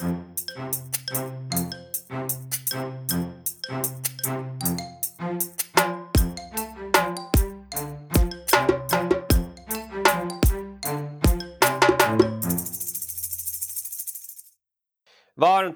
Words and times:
Varmt 0.00 0.10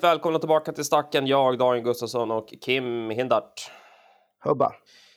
välkomna 0.03 0.39
tillbaka 0.39 0.73
till 0.73 0.85
Stacken. 0.85 1.27
Jag, 1.27 1.59
Daniel 1.59 1.85
Gustafsson 1.85 2.31
och 2.31 2.55
Kim 2.61 3.11
Hindart. 3.11 3.71
Hubba. 4.45 4.73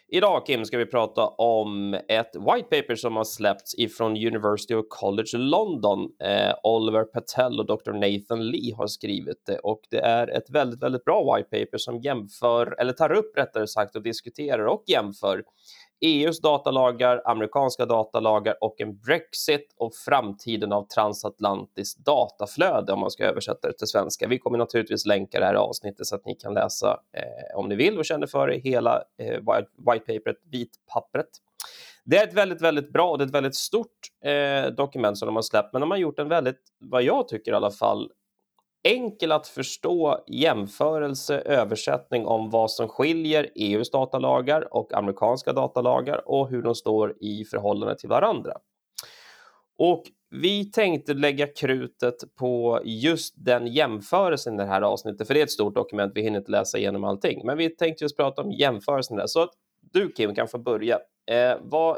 Idag 0.08 0.46
Kim 0.46 0.66
ska 0.66 0.78
vi 0.78 0.86
prata 0.86 1.28
om 1.28 1.94
ett 1.94 2.36
white 2.36 2.82
paper 2.82 2.96
som 2.96 3.16
har 3.16 3.24
släppts 3.24 3.76
ifrån 3.78 4.12
University 4.12 4.74
of 4.74 4.86
College 4.90 5.38
London. 5.38 6.00
Eh, 6.24 6.54
Oliver 6.64 7.04
Patel 7.04 7.60
och 7.60 7.66
Dr. 7.66 7.92
Nathan 7.92 8.48
Lee 8.48 8.76
har 8.76 8.88
skrivit 8.88 9.46
det 9.46 9.60
och 9.60 9.82
det 9.90 10.00
är 10.00 10.28
ett 10.28 10.50
väldigt, 10.50 10.84
väldigt 10.84 11.06
bra 11.06 11.36
white 11.36 11.50
paper 11.50 11.78
som 11.78 12.00
jämför 12.02 12.76
eller 12.80 12.94
tar 12.94 13.12
upp 13.12 13.38
rättare 13.38 13.68
sagt 13.68 13.96
och 13.96 14.04
diskuterar 14.04 14.66
och 14.66 14.84
jämför 14.88 15.44
EUs 16.02 16.42
datalagar, 16.42 17.22
amerikanska 17.26 17.86
datalagar 17.86 18.56
och 18.62 18.82
en 18.82 18.98
Brexit 18.98 19.76
och 19.78 19.96
framtiden 19.96 20.74
av 20.74 20.88
transatlantiskt 20.88 22.06
dataflöde 22.06 22.94
om 22.94 23.00
man 23.00 23.12
ska 23.12 23.24
översätta 23.24 23.68
det 23.68 23.78
till 23.78 23.88
svenska. 23.88 24.28
Vi 24.28 24.40
kommer 24.40 24.58
naturligtvis 24.58 25.06
länka 25.06 25.40
det 25.40 25.46
här 25.46 25.54
avsnittet 25.54 26.06
så 26.06 26.16
att 26.16 26.26
ni 26.26 26.36
kan 26.36 26.54
läsa 26.54 27.00
eh, 27.14 27.60
om 27.60 27.70
ni 27.70 27.76
vill 27.76 27.98
och 27.98 28.06
känner 28.06 28.28
för 28.28 28.48
det, 28.48 28.58
hela 28.58 29.04
eh, 29.18 29.40
white 29.86 30.08
paperet, 30.08 30.38
vitpappret. 30.52 31.30
Det 32.06 32.18
är 32.18 32.28
ett 32.28 32.34
väldigt, 32.34 32.62
väldigt 32.62 32.94
bra 32.94 33.12
och 33.12 33.18
det 33.18 33.24
är 33.24 33.28
ett 33.28 33.34
väldigt 33.34 33.56
stort 33.56 33.90
eh, 34.26 34.72
dokument 34.72 35.18
som 35.18 35.26
de 35.26 35.36
har 35.36 35.42
släppt, 35.42 35.74
men 35.74 35.80
de 35.80 35.92
har 35.92 35.98
gjort 35.98 36.20
en 36.20 36.30
väldigt, 36.30 36.62
vad 36.80 37.04
jag 37.04 37.28
tycker 37.28 37.52
i 37.52 37.56
alla 37.56 37.72
fall, 37.72 38.12
enkel 38.86 39.32
att 39.32 39.48
förstå 39.48 40.24
jämförelse, 40.28 41.40
översättning 41.40 42.26
om 42.26 42.50
vad 42.50 42.72
som 42.72 42.88
skiljer 42.88 43.50
EUs 43.56 43.92
datalagar 43.92 44.74
och 44.74 44.94
amerikanska 44.94 45.54
datalagar 45.54 46.30
och 46.30 46.50
hur 46.50 46.62
de 46.62 46.76
står 46.76 47.16
i 47.20 47.46
förhållande 47.46 47.98
till 47.98 48.10
varandra. 48.10 48.54
Och 49.78 50.04
vi 50.30 50.72
tänkte 50.72 51.14
lägga 51.14 51.48
krutet 51.48 52.16
på 52.40 52.82
just 52.84 53.34
den 53.38 53.68
jämförelsen 53.68 54.54
i 54.54 54.58
det 54.58 54.66
här 54.66 54.82
avsnittet, 54.82 55.28
för 55.28 55.34
det 55.34 55.40
är 55.40 55.44
ett 55.44 55.52
stort 55.52 55.76
dokument, 55.76 56.12
vi 56.16 56.22
hinner 56.22 56.40
inte 56.40 56.52
läsa 56.52 56.78
igenom 56.78 57.04
allting, 57.04 57.46
men 57.46 57.58
vi 57.58 57.70
tänkte 57.70 58.04
just 58.04 58.18
prata 58.18 58.42
om 58.42 58.52
jämförelsen 58.52 59.18
där. 59.18 59.28
Så 59.28 59.42
att 59.42 59.52
du 59.94 60.12
Kim 60.12 60.36
kan 60.36 60.48
få 60.48 60.58
börja. 60.58 61.00
Eh, 61.32 61.58
vad, 61.62 61.98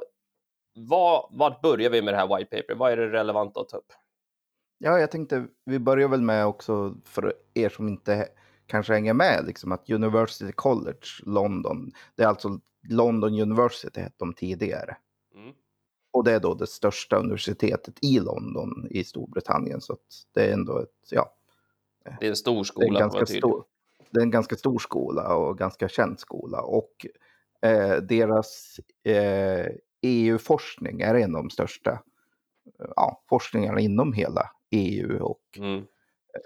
vad, 0.76 1.28
vart 1.32 1.62
börjar 1.62 1.90
vi 1.90 2.02
med 2.02 2.14
det 2.14 2.18
här 2.18 2.38
white 2.38 2.58
paper? 2.58 2.76
Vad 2.76 2.92
är 2.92 2.98
det 2.98 3.12
relevant 3.12 3.58
att 3.58 3.70
ta 3.70 3.78
upp? 3.78 3.94
Ja, 4.78 5.00
jag 5.00 5.12
tänkte 5.12 5.48
vi 5.66 5.80
börjar 5.80 6.08
väl 6.08 6.22
med 6.22 6.46
också 6.46 6.96
för 7.04 7.34
er 7.54 7.70
som 7.70 7.88
inte 7.88 8.28
kanske 8.66 8.94
hänger 8.94 9.14
med, 9.14 9.46
liksom 9.48 9.72
att 9.72 9.90
University 9.90 10.52
College 10.52 11.08
London, 11.24 11.92
det 12.16 12.24
är 12.24 12.28
alltså 12.28 12.60
London 12.90 13.40
University 13.42 14.02
hette 14.02 14.16
de 14.18 14.34
tidigare. 14.34 14.98
Mm. 15.36 15.54
Och 16.12 16.24
det 16.24 16.32
är 16.32 16.40
då 16.40 16.54
det 16.54 16.68
största 16.68 17.18
universitetet 17.18 17.94
i 18.02 18.20
London 18.20 18.88
i 18.90 19.04
Storbritannien, 19.04 19.82
så 19.82 19.98
det 20.34 20.46
är 20.46 20.54
ändå 20.54 20.80
ett, 20.80 21.12
ja. 21.12 21.34
Det 22.20 22.26
är 22.26 22.30
en 22.30 22.36
stor 22.36 22.64
skola. 22.64 22.86
Det 22.88 23.00
är 23.00 23.04
en 23.04 23.10
ganska, 23.10 23.26
stor, 23.26 23.64
det 24.12 24.20
är 24.20 24.24
en 24.24 24.32
ganska 24.32 24.56
stor 24.56 24.80
skola 24.80 25.36
och 25.36 25.58
ganska 25.58 25.88
känd 25.90 26.20
skola 26.20 26.62
och 26.62 27.06
eh, 27.62 27.96
deras 27.96 28.80
eh, 29.04 29.66
EU-forskning 30.02 31.02
är 31.02 31.16
en 31.16 31.36
av 31.36 31.44
de 31.44 31.50
största 31.50 32.00
ja, 32.96 33.24
forskningarna 33.30 33.80
inom 33.80 34.14
hela 34.14 34.52
EU 34.72 35.24
och 35.24 35.42
mm. 35.58 35.86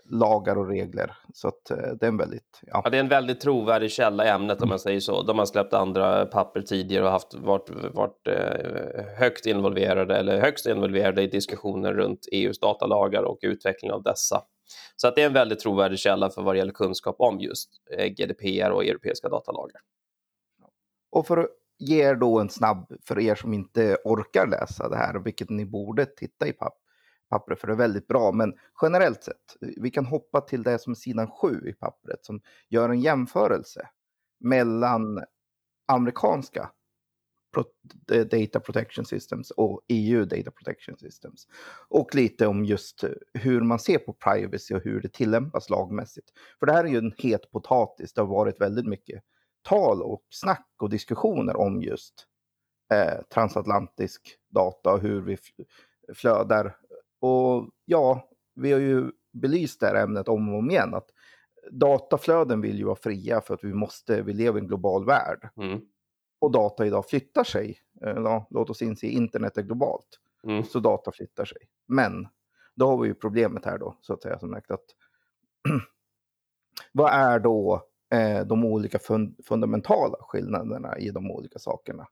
lagar 0.05 0.57
och 0.57 0.67
regler. 0.67 1.17
Så 1.33 1.47
att 1.47 1.71
eh, 1.71 1.77
det 1.77 2.05
är 2.05 2.07
en 2.07 2.17
väldigt... 2.17 2.59
Ja. 2.61 2.81
ja. 2.83 2.89
det 2.89 2.97
är 2.97 2.99
en 2.99 3.07
väldigt 3.07 3.39
trovärdig 3.39 3.91
källa 3.91 4.25
i 4.25 4.29
ämnet 4.29 4.61
om 4.61 4.69
man 4.69 4.79
säger 4.79 4.99
så. 4.99 5.23
De 5.23 5.39
har 5.39 5.45
släppt 5.45 5.73
andra 5.73 6.25
papper 6.25 6.61
tidigare 6.61 7.05
och 7.05 7.11
haft, 7.11 7.33
varit, 7.33 7.69
varit 7.93 8.27
eh, 8.27 9.05
högt 9.17 9.45
involverade 9.45 10.17
eller 10.17 10.41
högst 10.41 10.65
involverade 10.65 11.21
i 11.21 11.27
diskussioner 11.27 11.93
runt 11.93 12.27
EUs 12.31 12.59
datalagar 12.59 13.23
och 13.23 13.39
utveckling 13.41 13.91
av 13.91 14.03
dessa. 14.03 14.41
Så 14.95 15.07
att 15.07 15.15
det 15.15 15.21
är 15.21 15.25
en 15.25 15.33
väldigt 15.33 15.59
trovärdig 15.59 15.99
källa 15.99 16.29
för 16.29 16.41
vad 16.41 16.55
det 16.55 16.59
gäller 16.59 16.73
kunskap 16.73 17.15
om 17.19 17.39
just 17.39 17.69
eh, 17.97 18.07
GDPR 18.07 18.71
och 18.71 18.85
europeiska 18.85 19.29
datalagar. 19.29 19.81
Och 21.11 21.27
för 21.27 21.37
att 21.37 21.47
ge 21.79 22.03
er 22.03 22.15
då 22.15 22.39
en 22.39 22.49
snabb, 22.49 22.93
för 23.03 23.19
er 23.19 23.35
som 23.35 23.53
inte 23.53 23.97
orkar 24.03 24.47
läsa 24.47 24.89
det 24.89 24.97
här, 24.97 25.19
vilket 25.19 25.49
ni 25.49 25.65
borde 25.65 26.05
titta 26.05 26.47
i 26.47 26.53
papp, 26.53 26.77
pappret 27.31 27.59
för 27.59 27.67
det 27.67 27.73
är 27.73 27.77
väldigt 27.77 28.07
bra. 28.07 28.31
Men 28.31 28.53
generellt 28.81 29.23
sett, 29.23 29.57
vi 29.59 29.91
kan 29.91 30.05
hoppa 30.05 30.41
till 30.41 30.63
det 30.63 30.79
som 30.79 30.91
är 30.91 30.95
sidan 30.95 31.31
7 31.31 31.69
i 31.69 31.73
pappret 31.73 32.25
som 32.25 32.41
gör 32.69 32.89
en 32.89 32.99
jämförelse 32.99 33.89
mellan 34.39 35.23
amerikanska 35.87 36.71
Data 38.31 38.59
Protection 38.59 39.05
Systems 39.05 39.51
och 39.51 39.81
EU 39.87 40.25
Data 40.25 40.51
Protection 40.51 40.97
Systems. 40.97 41.47
Och 41.89 42.15
lite 42.15 42.47
om 42.47 42.65
just 42.65 43.03
hur 43.33 43.61
man 43.61 43.79
ser 43.79 43.97
på 43.97 44.13
privacy 44.13 44.75
och 44.75 44.83
hur 44.83 45.01
det 45.01 45.13
tillämpas 45.13 45.69
lagmässigt. 45.69 46.27
För 46.59 46.65
det 46.65 46.73
här 46.73 46.83
är 46.83 46.89
ju 46.89 46.97
en 46.97 47.13
het 47.17 47.51
potatis. 47.51 48.13
Det 48.13 48.21
har 48.21 48.27
varit 48.27 48.61
väldigt 48.61 48.87
mycket 48.87 49.23
tal 49.61 50.01
och 50.01 50.23
snack 50.29 50.67
och 50.79 50.89
diskussioner 50.89 51.57
om 51.57 51.81
just 51.81 52.27
eh, 52.93 53.21
transatlantisk 53.33 54.37
data 54.49 54.93
och 54.93 55.01
hur 55.01 55.21
vi 55.21 55.37
flödar 56.13 56.75
och 57.21 57.69
ja, 57.85 58.29
vi 58.55 58.71
har 58.71 58.79
ju 58.79 59.11
belyst 59.31 59.79
det 59.79 59.87
här 59.87 59.95
ämnet 59.95 60.27
om 60.27 60.49
och 60.49 60.59
om 60.59 60.71
igen. 60.71 60.93
Att 60.93 61.09
dataflöden 61.71 62.61
vill 62.61 62.77
ju 62.77 62.83
vara 62.83 62.95
fria 62.95 63.41
för 63.41 63.53
att 63.53 63.63
vi 63.63 63.73
måste, 63.73 64.21
vi 64.21 64.33
lever 64.33 64.59
i 64.59 64.61
en 64.61 64.67
global 64.67 65.05
värld. 65.05 65.49
Mm. 65.57 65.81
Och 66.39 66.51
data 66.51 66.85
idag 66.85 67.09
flyttar 67.09 67.43
sig. 67.43 67.79
Eh, 68.05 68.13
ja, 68.15 68.47
låt 68.49 68.69
oss 68.69 68.81
inse, 68.81 69.07
internet 69.07 69.57
är 69.57 69.61
globalt. 69.61 70.19
Mm. 70.43 70.63
Så 70.63 70.79
data 70.79 71.11
flyttar 71.11 71.45
sig. 71.45 71.57
Men 71.87 72.27
då 72.75 72.87
har 72.87 72.97
vi 72.97 73.07
ju 73.07 73.13
problemet 73.13 73.65
här 73.65 73.77
då, 73.77 73.97
så 74.01 74.13
att 74.13 74.21
säga, 74.21 74.39
som 74.39 74.53
sagt 74.53 74.71
att 74.71 74.85
vad 76.91 77.13
är 77.13 77.39
då 77.39 77.81
eh, 78.13 78.45
de 78.45 78.65
olika 78.65 78.99
fund 78.99 79.35
fundamentala 79.45 80.17
skillnaderna 80.19 80.97
i 80.97 81.09
de 81.09 81.31
olika 81.31 81.59
sakerna? 81.59 82.07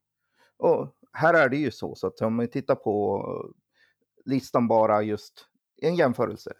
Och 0.58 0.96
här 1.14 1.34
är 1.34 1.50
det 1.50 1.58
ju 1.58 1.72
så, 1.72 1.96
så 1.96 2.08
att 2.08 2.22
om 2.22 2.36
man 2.36 2.48
tittar 2.48 2.76
på 2.76 3.24
listan 4.26 4.68
bara 4.68 5.02
just 5.02 5.46
en 5.82 5.96
jämförelse. 5.96 6.54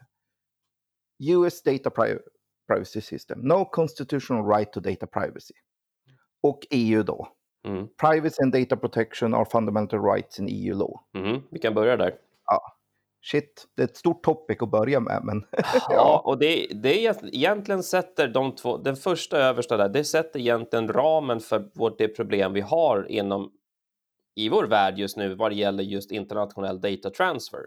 US 1.20 1.64
Data 1.64 1.92
Privacy 2.68 3.02
System, 3.02 3.40
No 3.40 3.66
Constitutional 3.66 4.58
Right 4.58 4.74
to 4.74 4.80
Data 4.80 5.08
Privacy. 5.08 5.54
Och 6.44 6.68
EU 6.70 7.04
då. 7.04 7.28
Mm. 7.68 7.88
Privacy 8.02 8.44
and 8.44 8.54
Data 8.54 8.78
Protection 8.78 9.34
are 9.34 9.46
fundamental 9.46 10.00
rights 10.00 10.40
in 10.40 10.48
EU 10.50 10.76
law. 10.76 11.00
Mm. 11.18 11.42
Vi 11.52 11.60
kan 11.60 11.74
börja 11.74 11.98
där. 11.98 12.16
Ja. 12.46 12.76
Shit, 13.22 13.68
det 13.76 13.82
är 13.82 13.88
ett 13.88 13.98
stort 13.98 14.24
topic 14.24 14.58
att 14.62 14.72
börja 14.72 15.00
med. 15.00 15.22
Men 15.24 15.46
ja. 15.90 16.22
och 16.26 16.40
det, 16.40 16.68
det 16.84 17.06
är 17.06 17.36
egentligen 17.36 17.84
sätter 17.84 18.28
de 18.28 18.56
två, 18.56 18.78
den 18.78 18.96
första 18.96 19.38
översta 19.38 19.78
där, 19.78 19.90
det 19.90 20.04
sätter 20.04 20.40
egentligen 20.40 20.88
ramen 20.88 21.40
för 21.40 21.70
vårt, 21.74 21.98
det 21.98 22.08
problem 22.08 22.54
vi 22.54 22.62
har 22.62 23.12
inom 23.12 23.52
i 24.40 24.50
vår 24.50 24.64
värld 24.64 24.98
just 24.98 25.18
nu 25.18 25.36
vad 25.36 25.52
det 25.52 25.56
gäller 25.56 25.84
just 25.84 26.12
internationell 26.12 26.82
data 26.82 27.10
transfer, 27.10 27.60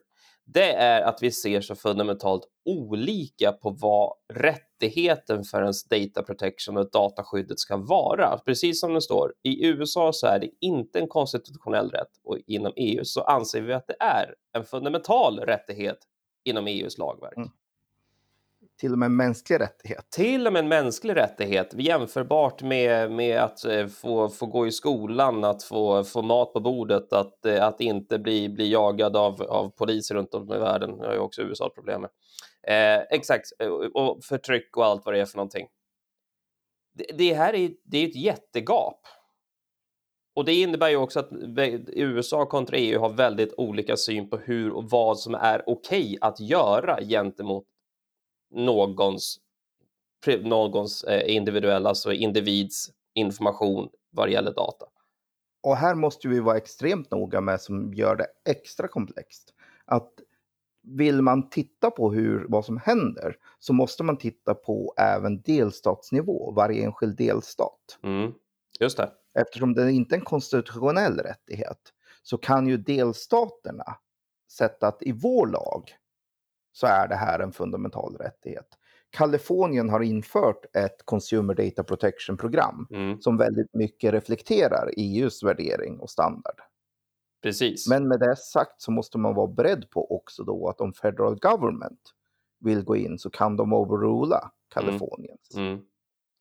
det 0.44 0.72
är 0.72 1.02
att 1.02 1.22
vi 1.22 1.30
ser 1.30 1.60
så 1.60 1.74
fundamentalt 1.74 2.42
olika 2.64 3.52
på 3.52 3.70
vad 3.70 4.12
rättigheten 4.34 5.44
för 5.44 5.62
ens 5.62 5.84
data 5.84 6.22
protection 6.22 6.76
och 6.76 6.90
dataskyddet 6.90 7.58
ska 7.58 7.76
vara. 7.76 8.38
Precis 8.38 8.80
som 8.80 8.94
det 8.94 9.00
står, 9.00 9.32
i 9.42 9.66
USA 9.66 10.12
så 10.12 10.26
är 10.26 10.38
det 10.38 10.50
inte 10.60 10.98
en 10.98 11.08
konstitutionell 11.08 11.90
rätt 11.90 12.10
och 12.24 12.38
inom 12.46 12.72
EU 12.76 13.04
så 13.04 13.20
anser 13.20 13.60
vi 13.60 13.72
att 13.72 13.86
det 13.86 13.96
är 14.00 14.34
en 14.52 14.64
fundamental 14.64 15.38
rättighet 15.38 15.98
inom 16.44 16.66
EUs 16.66 16.98
lagverk. 16.98 17.36
Mm 17.36 17.48
till 18.80 18.92
och 18.92 18.98
med 18.98 19.06
en 19.06 19.16
mänsklig 19.16 19.60
rättighet. 19.60 20.10
Till 20.10 20.46
och 20.46 20.52
med 20.52 20.60
en 20.60 20.68
mänsklig 20.68 21.16
rättighet, 21.16 21.74
jämförbart 21.74 22.62
med, 22.62 23.10
med 23.10 23.40
att 23.40 23.64
eh, 23.64 23.86
få, 23.86 24.28
få 24.28 24.46
gå 24.46 24.66
i 24.66 24.72
skolan, 24.72 25.44
att 25.44 25.62
få, 25.62 26.04
få 26.04 26.22
mat 26.22 26.52
på 26.52 26.60
bordet, 26.60 27.12
att, 27.12 27.46
eh, 27.46 27.66
att 27.66 27.80
inte 27.80 28.18
bli, 28.18 28.48
bli 28.48 28.72
jagad 28.72 29.16
av, 29.16 29.42
av 29.42 29.70
poliser 29.70 30.14
runt 30.14 30.34
om 30.34 30.42
i 30.54 30.58
världen. 30.58 30.98
Det 30.98 31.06
har 31.06 31.14
ju 31.14 31.18
också 31.18 31.42
USA 31.42 31.70
problem 31.74 32.00
med. 32.00 32.10
Eh, 32.66 33.02
exakt, 33.10 33.46
eh, 33.58 33.68
och 33.68 34.24
förtryck 34.24 34.76
och 34.76 34.84
allt 34.84 35.04
vad 35.04 35.14
det 35.14 35.20
är 35.20 35.26
för 35.26 35.36
någonting. 35.36 35.66
Det, 36.94 37.06
det 37.14 37.34
här 37.34 37.54
är, 37.54 37.70
det 37.84 37.98
är 37.98 38.08
ett 38.08 38.16
jättegap. 38.16 39.00
Och 40.34 40.44
det 40.44 40.54
innebär 40.54 40.88
ju 40.88 40.96
också 40.96 41.20
att 41.20 41.30
USA 41.86 42.46
kontra 42.46 42.76
EU 42.76 43.00
har 43.00 43.10
väldigt 43.10 43.54
olika 43.56 43.96
syn 43.96 44.30
på 44.30 44.36
hur 44.36 44.72
och 44.72 44.90
vad 44.90 45.18
som 45.18 45.34
är 45.34 45.62
okej 45.66 46.00
okay 46.00 46.18
att 46.20 46.40
göra 46.40 47.00
gentemot 47.00 47.64
någons, 48.52 49.38
någons 50.42 51.04
eh, 51.04 51.36
individuella, 51.36 51.88
alltså 51.88 52.12
individs 52.12 52.90
information 53.14 53.88
vad 54.10 54.28
det 54.28 54.32
gäller 54.32 54.54
data. 54.54 54.86
Och 55.62 55.76
här 55.76 55.94
måste 55.94 56.28
vi 56.28 56.40
vara 56.40 56.56
extremt 56.56 57.10
noga 57.10 57.40
med 57.40 57.60
som 57.60 57.94
gör 57.94 58.16
det 58.16 58.26
extra 58.52 58.88
komplext. 58.88 59.54
Att 59.84 60.12
vill 60.82 61.22
man 61.22 61.50
titta 61.50 61.90
på 61.90 62.12
hur, 62.12 62.46
vad 62.48 62.64
som 62.64 62.78
händer 62.78 63.36
så 63.58 63.72
måste 63.72 64.02
man 64.02 64.18
titta 64.18 64.54
på 64.54 64.94
även 64.96 65.40
delstatsnivå, 65.40 66.52
varje 66.52 66.84
enskild 66.84 67.16
delstat. 67.16 67.98
Mm. 68.02 68.32
Just 68.80 68.96
det. 68.96 69.10
Eftersom 69.34 69.74
det 69.74 69.92
inte 69.92 70.14
är 70.14 70.18
en 70.18 70.24
konstitutionell 70.24 71.18
rättighet 71.18 71.78
så 72.22 72.38
kan 72.38 72.66
ju 72.66 72.76
delstaterna 72.76 73.96
sätta 74.52 74.86
att 74.86 75.02
i 75.02 75.12
vår 75.12 75.46
lag 75.46 75.90
så 76.72 76.86
är 76.86 77.08
det 77.08 77.14
här 77.16 77.38
en 77.40 77.52
fundamental 77.52 78.16
rättighet. 78.16 78.66
Kalifornien 79.10 79.88
har 79.90 80.00
infört 80.00 80.76
ett 80.76 81.02
Consumer 81.04 81.54
Data 81.54 81.84
Protection-program 81.84 82.86
Mm. 82.90 83.20
som 83.20 83.36
väldigt 83.36 83.74
mycket 83.74 84.12
reflekterar 84.12 84.90
EUs 84.96 85.42
värdering 85.42 86.00
och 86.00 86.10
standard. 86.10 86.60
Precis. 87.42 87.88
Men 87.88 88.08
med 88.08 88.20
det 88.20 88.36
sagt 88.36 88.80
så 88.82 88.90
måste 88.90 89.18
man 89.18 89.34
vara 89.34 89.46
beredd 89.46 89.90
på 89.90 90.16
också 90.16 90.44
då 90.44 90.68
att 90.68 90.80
om 90.80 90.92
federal 90.92 91.38
government 91.38 92.00
vill 92.60 92.84
gå 92.84 92.96
in 92.96 93.18
så 93.18 93.30
kan 93.30 93.56
de 93.56 93.72
overrula 93.72 94.50
Kaliforniens 94.74 95.56
Mm. 95.56 95.80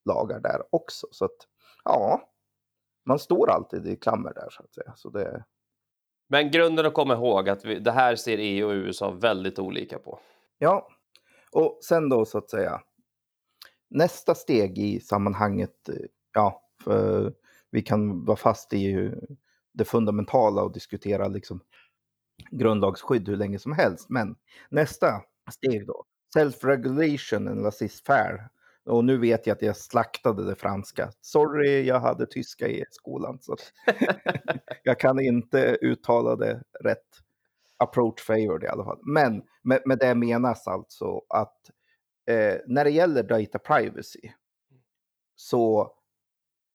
lagar 0.06 0.40
där 0.40 0.62
också. 0.70 1.08
Så 1.12 1.26
att 1.26 1.48
ja, 1.84 2.22
man 3.06 3.20
står 3.20 3.50
alltid 3.50 3.88
i 3.88 3.96
klammer 3.96 4.34
där 4.34 4.48
så 4.50 4.64
att 4.64 4.74
säga. 4.74 4.94
Så 4.96 5.10
det, 5.10 5.44
men 6.32 6.52
grunden 6.52 6.86
att 6.86 6.94
komma 6.94 7.14
ihåg 7.14 7.50
att 7.50 7.66
vi, 7.66 7.80
det 7.80 7.92
här 7.92 8.16
ser 8.16 8.38
EU 8.38 8.68
och 8.68 8.74
USA 8.74 9.12
väldigt 9.12 9.60
olika 9.60 10.00
på. 10.00 10.20
ja, 10.58 10.88
och 11.52 11.80
sen 11.82 12.10
då 12.10 12.26
så 12.26 12.38
att 12.38 12.50
säga. 12.50 12.82
Nästa 13.90 14.36
steg 14.36 14.78
i 14.78 15.00
sammanhanget, 15.00 15.90
ja, 16.34 16.64
för 16.84 17.34
vi 17.72 17.82
kan 17.82 18.26
vara 18.26 18.38
fast 18.38 18.74
i 18.74 19.12
det 19.74 19.86
fundamentala 19.86 20.64
och 20.64 20.74
diskutera 20.74 21.28
liksom 21.28 21.62
grundlagsskydd 22.52 23.30
hur 23.30 23.38
länge 23.38 23.60
som 23.60 23.72
helst. 23.72 24.10
Men 24.10 24.36
nästa 24.70 25.22
steg 25.52 25.88
då, 25.88 26.06
self-regulation 26.38 27.48
and 27.48 27.62
laissez-faire. 27.62 28.50
Och 28.86 29.06
nu 29.06 29.18
vet 29.18 29.48
jag 29.48 29.56
att 29.56 29.62
jag 29.62 29.78
slaktade 29.78 30.46
det 30.46 30.56
franska. 30.56 31.12
Sorry, 31.22 31.82
jag 31.84 32.00
hade 32.00 32.26
tyska 32.26 32.68
i 32.68 32.84
skolan. 32.92 33.38
Så 33.42 33.56
jag 34.84 35.00
kan 35.00 35.20
inte 35.20 35.78
uttala 35.82 36.36
det 36.36 36.62
rätt. 36.84 37.08
Approach 37.78 38.22
favored 38.22 38.64
i 38.64 38.68
alla 38.68 38.84
fall. 38.84 39.00
Men 39.04 39.44
med, 39.62 39.82
med 39.86 39.98
det 40.00 40.16
menas 40.16 40.68
alltså 40.68 41.22
att 41.30 41.58
eh, 42.28 42.56
när 42.68 42.84
det 42.84 42.90
gäller 42.92 43.24
data 43.24 43.60
privacy 43.60 44.32
så 45.36 45.94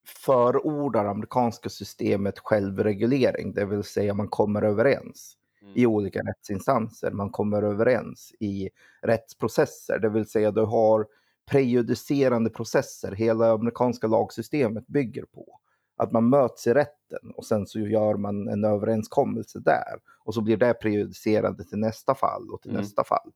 förordar 0.06 1.04
amerikanska 1.04 1.68
systemet 1.68 2.38
självreglering, 2.38 3.52
det 3.54 3.64
vill 3.64 3.82
säga 3.84 4.14
man 4.14 4.28
kommer 4.28 4.62
överens 4.62 5.36
i 5.74 5.84
Mm. 5.84 5.90
olika 5.94 6.20
rättsinstanser, 6.20 7.10
man 7.10 7.30
kommer 7.30 7.62
överens 7.62 8.32
i 8.40 8.70
rättsprocesser, 9.02 9.98
det 9.98 10.08
vill 10.08 10.26
säga 10.26 10.50
du 10.50 10.60
har 10.64 11.06
prejudicerande 11.50 12.50
processer, 12.50 13.12
hela 13.12 13.52
amerikanska 13.52 14.06
lagsystemet 14.06 14.86
bygger 14.86 15.24
på 15.24 15.60
att 15.96 16.12
man 16.12 16.28
möts 16.28 16.66
i 16.66 16.74
rätten 16.74 17.30
och 17.36 17.46
sen 17.46 17.66
så 17.66 17.78
gör 17.80 18.14
man 18.16 18.48
en 18.48 18.64
överenskommelse 18.64 19.58
där 19.60 20.00
och 20.24 20.34
så 20.34 20.40
blir 20.40 20.56
det 20.56 20.74
prejudicerande 20.74 21.64
till 21.64 21.78
nästa 21.78 22.14
fall 22.14 22.50
och 22.50 22.62
till 22.62 22.70
Mm. 22.70 22.82
nästa 22.82 23.04
fall. 23.04 23.32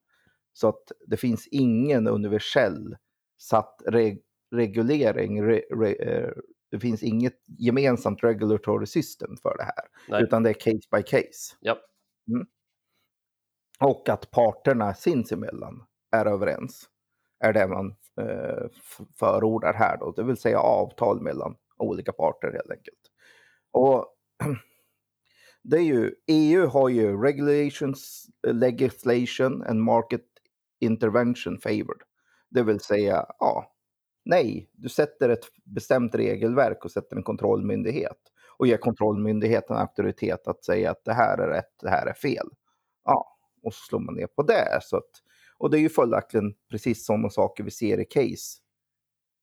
Så 0.52 0.68
att 0.68 0.92
det 1.06 1.16
finns 1.16 1.46
ingen 1.46 2.08
universell 2.08 2.96
satt 3.38 3.82
reg 3.86 4.22
reglering, 4.50 5.42
re 5.42 5.62
re 5.70 5.92
eh, 5.92 6.30
det 6.70 6.78
finns 6.80 7.02
inget 7.02 7.34
gemensamt 7.58 8.24
regulatory 8.24 8.86
system 8.86 9.36
för 9.42 9.56
det 9.56 9.64
här, 9.64 9.84
Nej. 10.08 10.22
utan 10.22 10.42
det 10.42 10.50
är 10.50 10.54
case 10.54 10.88
by 10.96 11.02
case. 11.02 11.56
Ja. 11.60 11.76
Och 13.80 14.08
att 14.08 14.30
parterna 14.30 14.94
sinsemellan 14.94 15.84
är 16.12 16.26
överens 16.26 16.84
är 17.40 17.52
det 17.52 17.66
man 17.68 17.94
Eh, 18.20 18.66
förordar 19.18 19.74
här 19.74 19.96
då, 19.96 20.12
det 20.12 20.22
vill 20.22 20.36
säga 20.36 20.58
avtal 20.58 21.20
mellan 21.20 21.56
olika 21.78 22.12
parter 22.12 22.52
helt 22.52 22.70
enkelt. 22.70 23.00
Och 23.70 24.06
det 25.62 25.76
är 25.76 25.82
ju, 25.82 26.14
EU 26.26 26.66
har 26.66 26.88
ju 26.88 27.22
regulations, 27.22 28.26
legislation 28.46 29.62
and 29.62 29.80
market 29.80 30.24
intervention 30.80 31.58
favored. 31.58 32.02
Det 32.50 32.62
vill 32.62 32.80
säga, 32.80 33.26
ja, 33.38 33.72
nej, 34.24 34.70
du 34.72 34.88
sätter 34.88 35.28
ett 35.28 35.44
bestämt 35.64 36.14
regelverk 36.14 36.84
och 36.84 36.90
sätter 36.90 37.16
en 37.16 37.22
kontrollmyndighet 37.22 38.18
och 38.58 38.66
ger 38.66 38.76
kontrollmyndigheten 38.76 39.76
auktoritet 39.76 40.48
att 40.48 40.64
säga 40.64 40.90
att 40.90 41.04
det 41.04 41.12
här 41.12 41.38
är 41.38 41.48
rätt, 41.48 41.74
det 41.82 41.90
här 41.90 42.06
är 42.06 42.14
fel. 42.14 42.48
Ja, 43.04 43.36
och 43.62 43.74
så 43.74 43.80
slår 43.84 44.00
man 44.00 44.14
ner 44.14 44.26
på 44.26 44.42
det. 44.42 44.78
Så 44.82 44.96
att, 44.96 45.10
och 45.60 45.70
det 45.70 45.78
är 45.78 45.80
ju 45.80 45.88
följaktligen 45.88 46.54
precis 46.70 47.06
sådana 47.06 47.30
saker 47.30 47.64
vi 47.64 47.70
ser 47.70 48.00
i 48.00 48.04
case 48.04 48.58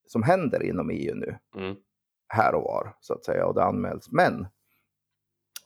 som 0.08 0.24
händer 0.24 0.64
inom 0.64 0.90
EU 0.90 1.16
nu 1.16 1.38
Mm. 1.56 1.76
här 2.28 2.56
och 2.56 2.64
var 2.64 2.98
så 3.02 3.14
att 3.14 3.26
säga 3.26 3.46
och 3.46 3.54
det 3.54 3.64
anmäls. 3.64 4.12
Men 4.12 4.48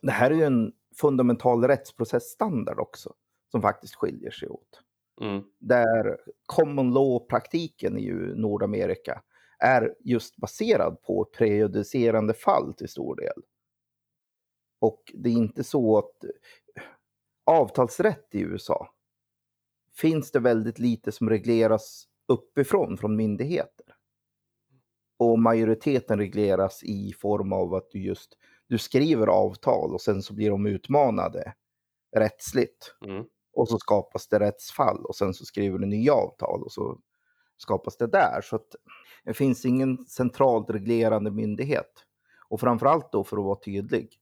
det 0.02 0.12
här 0.12 0.32
är 0.32 0.36
ju 0.36 0.44
en 0.44 0.72
fundamental 0.96 1.64
rättsprocessstandard 1.68 2.80
också 2.80 3.14
som 3.52 3.62
faktiskt 3.62 3.96
skiljer 3.96 4.32
sig 4.32 4.50
åt. 4.50 4.82
Mm. 5.22 5.44
Där 5.60 6.18
common 6.46 6.94
law-praktiken 6.94 7.98
i 7.98 8.12
Nordamerika 8.36 9.22
är 9.60 9.96
just 10.00 10.38
baserad 10.38 11.02
på 11.02 11.26
prejudicerande 11.26 12.34
fall 12.34 12.74
till 12.74 12.90
stor 12.90 13.16
del. 13.16 13.42
Och 14.80 15.04
det 15.14 15.30
är 15.30 15.34
inte 15.34 15.64
så 15.64 15.98
att 15.98 16.26
avtalsrätt 17.46 18.28
i 18.32 18.42
USA 18.42 18.94
finns 19.98 20.32
det 20.32 20.40
väldigt 20.40 20.80
lite 20.80 21.12
som 21.12 21.30
regleras 21.30 22.08
uppifrån 22.28 22.98
från 22.98 23.16
myndigheter. 23.16 23.86
Och 25.18 25.40
majoriteten 25.40 26.20
regleras 26.20 26.84
i 26.84 27.14
form 27.14 27.54
av 27.54 27.74
att 27.74 27.92
du 27.92 28.04
just 28.04 28.38
du 28.68 28.78
skriver 28.78 29.28
avtal 29.28 29.94
och 29.94 30.02
sen 30.02 30.22
så 30.22 30.34
blir 30.34 30.50
de 30.50 30.66
utmanade 30.66 31.54
rättsligt. 32.16 32.96
Mm. 33.06 33.26
Och 33.54 33.70
så 33.70 33.78
skapas 33.78 34.28
det 34.28 34.40
rättsfall 34.40 35.06
och 35.06 35.16
sen 35.16 35.34
så 35.34 35.46
skriver 35.46 35.80
du 35.80 35.86
nya 35.86 36.14
avtal 36.14 36.64
och 36.64 36.72
så 36.72 37.00
skapas 37.58 37.98
det 37.98 38.08
där. 38.08 38.42
Så 38.44 38.56
att 38.56 38.76
det 39.24 39.34
finns 39.34 39.66
ingen 39.66 40.06
centralt 40.06 40.70
reglerande 40.70 41.32
myndighet. 41.32 42.06
Och 42.50 42.60
framförallt 42.60 43.12
då 43.12 43.24
för 43.24 43.38
att 43.38 43.44
vara 43.44 43.60
tydlig. 43.60 44.21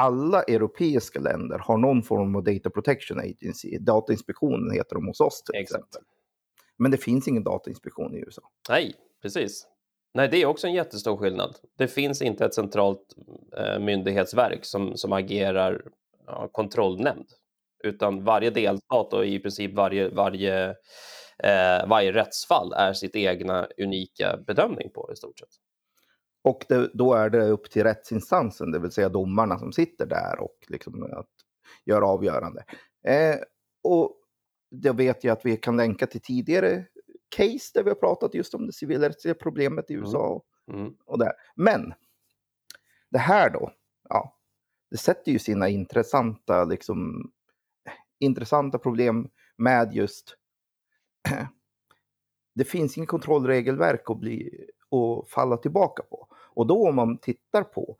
Alla 0.00 0.42
europeiska 0.42 1.20
länder 1.20 1.58
har 1.58 1.78
någon 1.78 2.02
form 2.02 2.36
av 2.36 2.44
Data 2.44 2.70
Protection 2.70 3.18
Agency. 3.18 3.78
Datainspektionen 3.78 4.70
heter 4.70 4.94
de 4.94 5.06
hos 5.06 5.20
oss 5.20 5.42
till 5.42 5.60
exempel. 5.60 5.88
Exakt. 5.88 6.06
Men 6.76 6.90
det 6.90 6.96
finns 6.96 7.28
ingen 7.28 7.44
datainspektion 7.44 8.14
i 8.14 8.18
USA. 8.18 8.42
Nej, 8.68 8.94
precis. 9.22 9.66
Nej, 10.14 10.28
det 10.28 10.42
är 10.42 10.46
också 10.46 10.66
en 10.66 10.72
jättestor 10.72 11.16
skillnad. 11.16 11.56
Det 11.78 11.88
finns 11.88 12.22
inte 12.22 12.44
ett 12.44 12.54
centralt 12.54 13.14
eh, 13.56 13.78
myndighetsverk 13.78 14.64
som, 14.64 14.96
som 14.96 15.12
agerar 15.12 15.82
ja, 16.26 16.48
kontrollnämnd, 16.52 17.26
utan 17.84 18.24
varje 18.24 18.50
delstat 18.50 19.12
och 19.12 19.26
i 19.26 19.38
princip 19.38 19.74
varje, 19.74 20.08
varje, 20.08 20.68
eh, 21.44 21.88
varje 21.88 22.12
rättsfall 22.12 22.72
är 22.72 22.92
sitt 22.92 23.16
egna 23.16 23.68
unika 23.78 24.38
bedömning 24.46 24.90
på 24.94 25.10
i 25.12 25.16
stort 25.16 25.38
sett. 25.38 25.48
Och 26.42 26.64
det, 26.68 26.90
då 26.94 27.14
är 27.14 27.30
det 27.30 27.48
upp 27.48 27.70
till 27.70 27.82
rättsinstansen, 27.82 28.70
det 28.70 28.78
vill 28.78 28.90
säga 28.90 29.08
domarna 29.08 29.58
som 29.58 29.72
sitter 29.72 30.06
där 30.06 30.40
och 30.40 30.56
liksom 30.68 31.02
att 31.02 31.28
göra 31.84 32.06
avgörande. 32.06 32.64
Eh, 33.06 33.36
och 33.82 34.16
det 34.70 34.92
vet 34.92 35.24
jag 35.24 35.32
att 35.32 35.46
vi 35.46 35.56
kan 35.56 35.76
länka 35.76 36.06
till 36.06 36.20
tidigare 36.20 36.86
case 37.36 37.70
där 37.74 37.82
vi 37.84 37.90
har 37.90 37.94
pratat 37.96 38.34
just 38.34 38.54
om 38.54 38.66
det 38.66 38.72
civilrättsliga 38.72 39.34
problemet 39.34 39.90
i 39.90 39.94
Mm. 39.94 40.04
USA 40.04 40.42
Mm. 40.72 40.94
och 41.04 41.18
där. 41.18 41.32
Men 41.56 41.94
det 43.10 43.18
här 43.18 43.50
då, 43.50 43.72
ja, 44.08 44.36
det 44.90 44.96
sätter 44.96 45.32
ju 45.32 45.38
sina 45.38 45.68
intressanta, 45.68 46.64
liksom, 46.64 47.30
intressanta 48.18 48.78
problem 48.78 49.28
med 49.56 49.92
just 49.94 50.36
det 52.54 52.64
finns 52.64 52.96
ingen 52.96 53.06
kontrollregelverk 53.06 54.10
att, 54.10 54.20
bli, 54.20 54.66
att 54.90 55.30
falla 55.30 55.56
tillbaka 55.56 56.02
på. 56.02 56.26
Och 56.60 56.66
då 56.66 56.88
om 56.88 56.94
man 56.94 57.18
tittar 57.18 57.64
på 57.64 57.96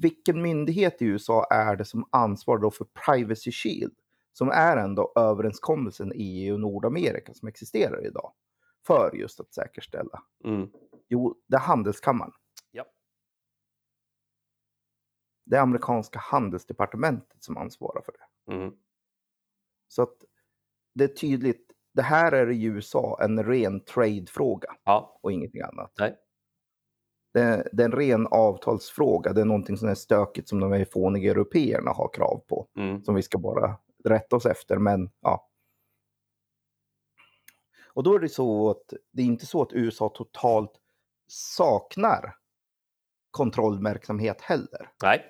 vilken 0.00 0.42
myndighet 0.42 1.02
i 1.02 1.04
USA 1.04 1.46
är 1.50 1.76
det 1.76 1.84
som 1.84 2.08
ansvarar 2.12 2.60
då 2.60 2.70
för 2.70 2.84
Privacy 3.06 3.52
Shield, 3.52 3.94
som 4.32 4.48
är 4.48 4.76
ändå 4.76 5.12
överenskommelsen 5.16 6.12
i 6.14 6.46
EU 6.46 6.54
och 6.54 6.60
Nordamerika 6.60 7.34
som 7.34 7.48
existerar 7.48 8.06
idag, 8.06 8.32
för 8.86 9.16
just 9.16 9.40
att 9.40 9.52
säkerställa. 9.54 10.22
Mm. 10.44 10.70
Jo, 11.08 11.36
det 11.46 11.56
är 11.56 11.60
handelskammaren. 11.60 12.32
Ja. 12.70 12.84
Det 15.46 15.56
är 15.56 15.60
amerikanska 15.60 16.18
handelsdepartementet 16.18 17.44
som 17.44 17.56
ansvarar 17.56 18.02
för 18.02 18.12
det. 18.12 18.54
Mm. 18.54 18.74
Så 19.88 20.02
att 20.02 20.16
det 20.94 21.04
är 21.04 21.08
tydligt, 21.08 21.72
det 21.94 22.02
här 22.02 22.32
är 22.32 22.50
i 22.50 22.64
USA 22.64 23.18
en 23.22 23.44
ren 23.44 23.84
trade-fråga 23.84 24.76
Ja, 24.84 25.18
och 25.22 25.32
ingenting 25.32 25.62
annat. 25.62 25.92
nej. 25.98 26.16
Det 27.32 27.40
är, 27.40 27.68
det 27.72 27.82
är 27.82 27.84
en 27.84 27.92
ren 27.92 28.26
avtalsfråga. 28.26 29.32
Det 29.32 29.40
är 29.40 29.44
någonting 29.44 29.76
som 29.76 29.88
är 29.88 29.94
stökigt 29.94 30.48
som 30.48 30.60
de 30.60 30.72
här 30.72 30.84
fåniga 30.84 31.30
européerna 31.30 31.90
har 31.90 32.10
krav 32.12 32.42
på. 32.48 32.68
Mm. 32.76 33.02
Som 33.04 33.14
vi 33.14 33.22
ska 33.22 33.38
bara 33.38 33.76
rätta 34.04 34.36
oss 34.36 34.46
efter. 34.46 34.76
Men 34.76 35.10
ja. 35.20 35.48
Och 37.86 38.02
då 38.02 38.14
är 38.14 38.18
det 38.18 38.28
så 38.28 38.70
att 38.70 38.94
det 39.12 39.22
är 39.22 39.26
inte 39.26 39.46
så 39.46 39.62
att 39.62 39.72
USA 39.72 40.08
totalt 40.08 40.72
saknar 41.26 42.34
kontrollverksamhet 43.30 44.40
heller. 44.40 44.90
Nej. 45.02 45.24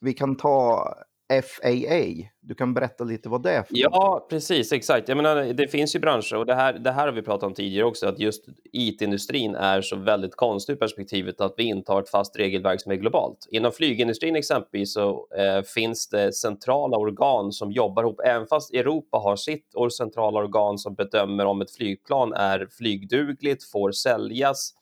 Vi 0.00 0.12
kan 0.12 0.36
ta 0.36 0.94
FAA. 1.42 2.28
Du 2.40 2.54
kan 2.54 2.74
berätta 2.74 3.04
lite 3.04 3.28
vad 3.28 3.42
det 3.42 3.50
är 3.50 3.62
för 3.62 3.68
Ja, 3.70 4.26
precis, 4.30 4.72
exakt. 4.72 5.08
Jag 5.08 5.16
menar, 5.16 5.44
det 5.44 5.68
finns 5.68 5.96
ju 5.96 6.00
branscher 6.00 6.34
och 6.34 6.46
det 6.46 6.54
här, 6.54 6.72
det 6.72 6.90
här 6.90 7.06
har 7.06 7.12
vi 7.12 7.22
pratat 7.22 7.42
om 7.42 7.54
tidigare 7.54 7.86
också, 7.86 8.06
att 8.06 8.18
just 8.18 8.44
IT-industrin 8.72 9.54
är 9.54 9.80
så 9.80 9.96
väldigt 9.96 10.36
konstig 10.36 10.72
i 10.72 10.76
perspektivet 10.76 11.40
att 11.40 11.54
vi 11.56 11.62
inte 11.62 11.92
har 11.92 12.02
ett 12.02 12.08
fast 12.08 12.38
regelverk 12.38 12.80
som 12.80 12.92
är 12.92 12.96
globalt. 12.96 13.48
Inom 13.50 13.72
flygindustrin 13.72 14.36
exempelvis 14.36 14.94
så 14.94 15.26
eh, 15.36 15.62
finns 15.62 16.08
det 16.08 16.32
centrala 16.32 16.96
organ 16.96 17.52
som 17.52 17.72
jobbar 17.72 18.02
ihop, 18.02 18.20
även 18.24 18.46
fast 18.46 18.74
Europa 18.74 19.16
har 19.18 19.36
sitt 19.36 19.74
och 19.74 19.92
centrala 19.92 20.38
organ 20.38 20.78
som 20.78 20.94
bedömer 20.94 21.46
om 21.46 21.60
ett 21.60 21.70
flygplan 21.70 22.32
är 22.32 22.68
flygdugligt, 22.78 23.64
får 23.64 23.92
säljas, 23.92 24.74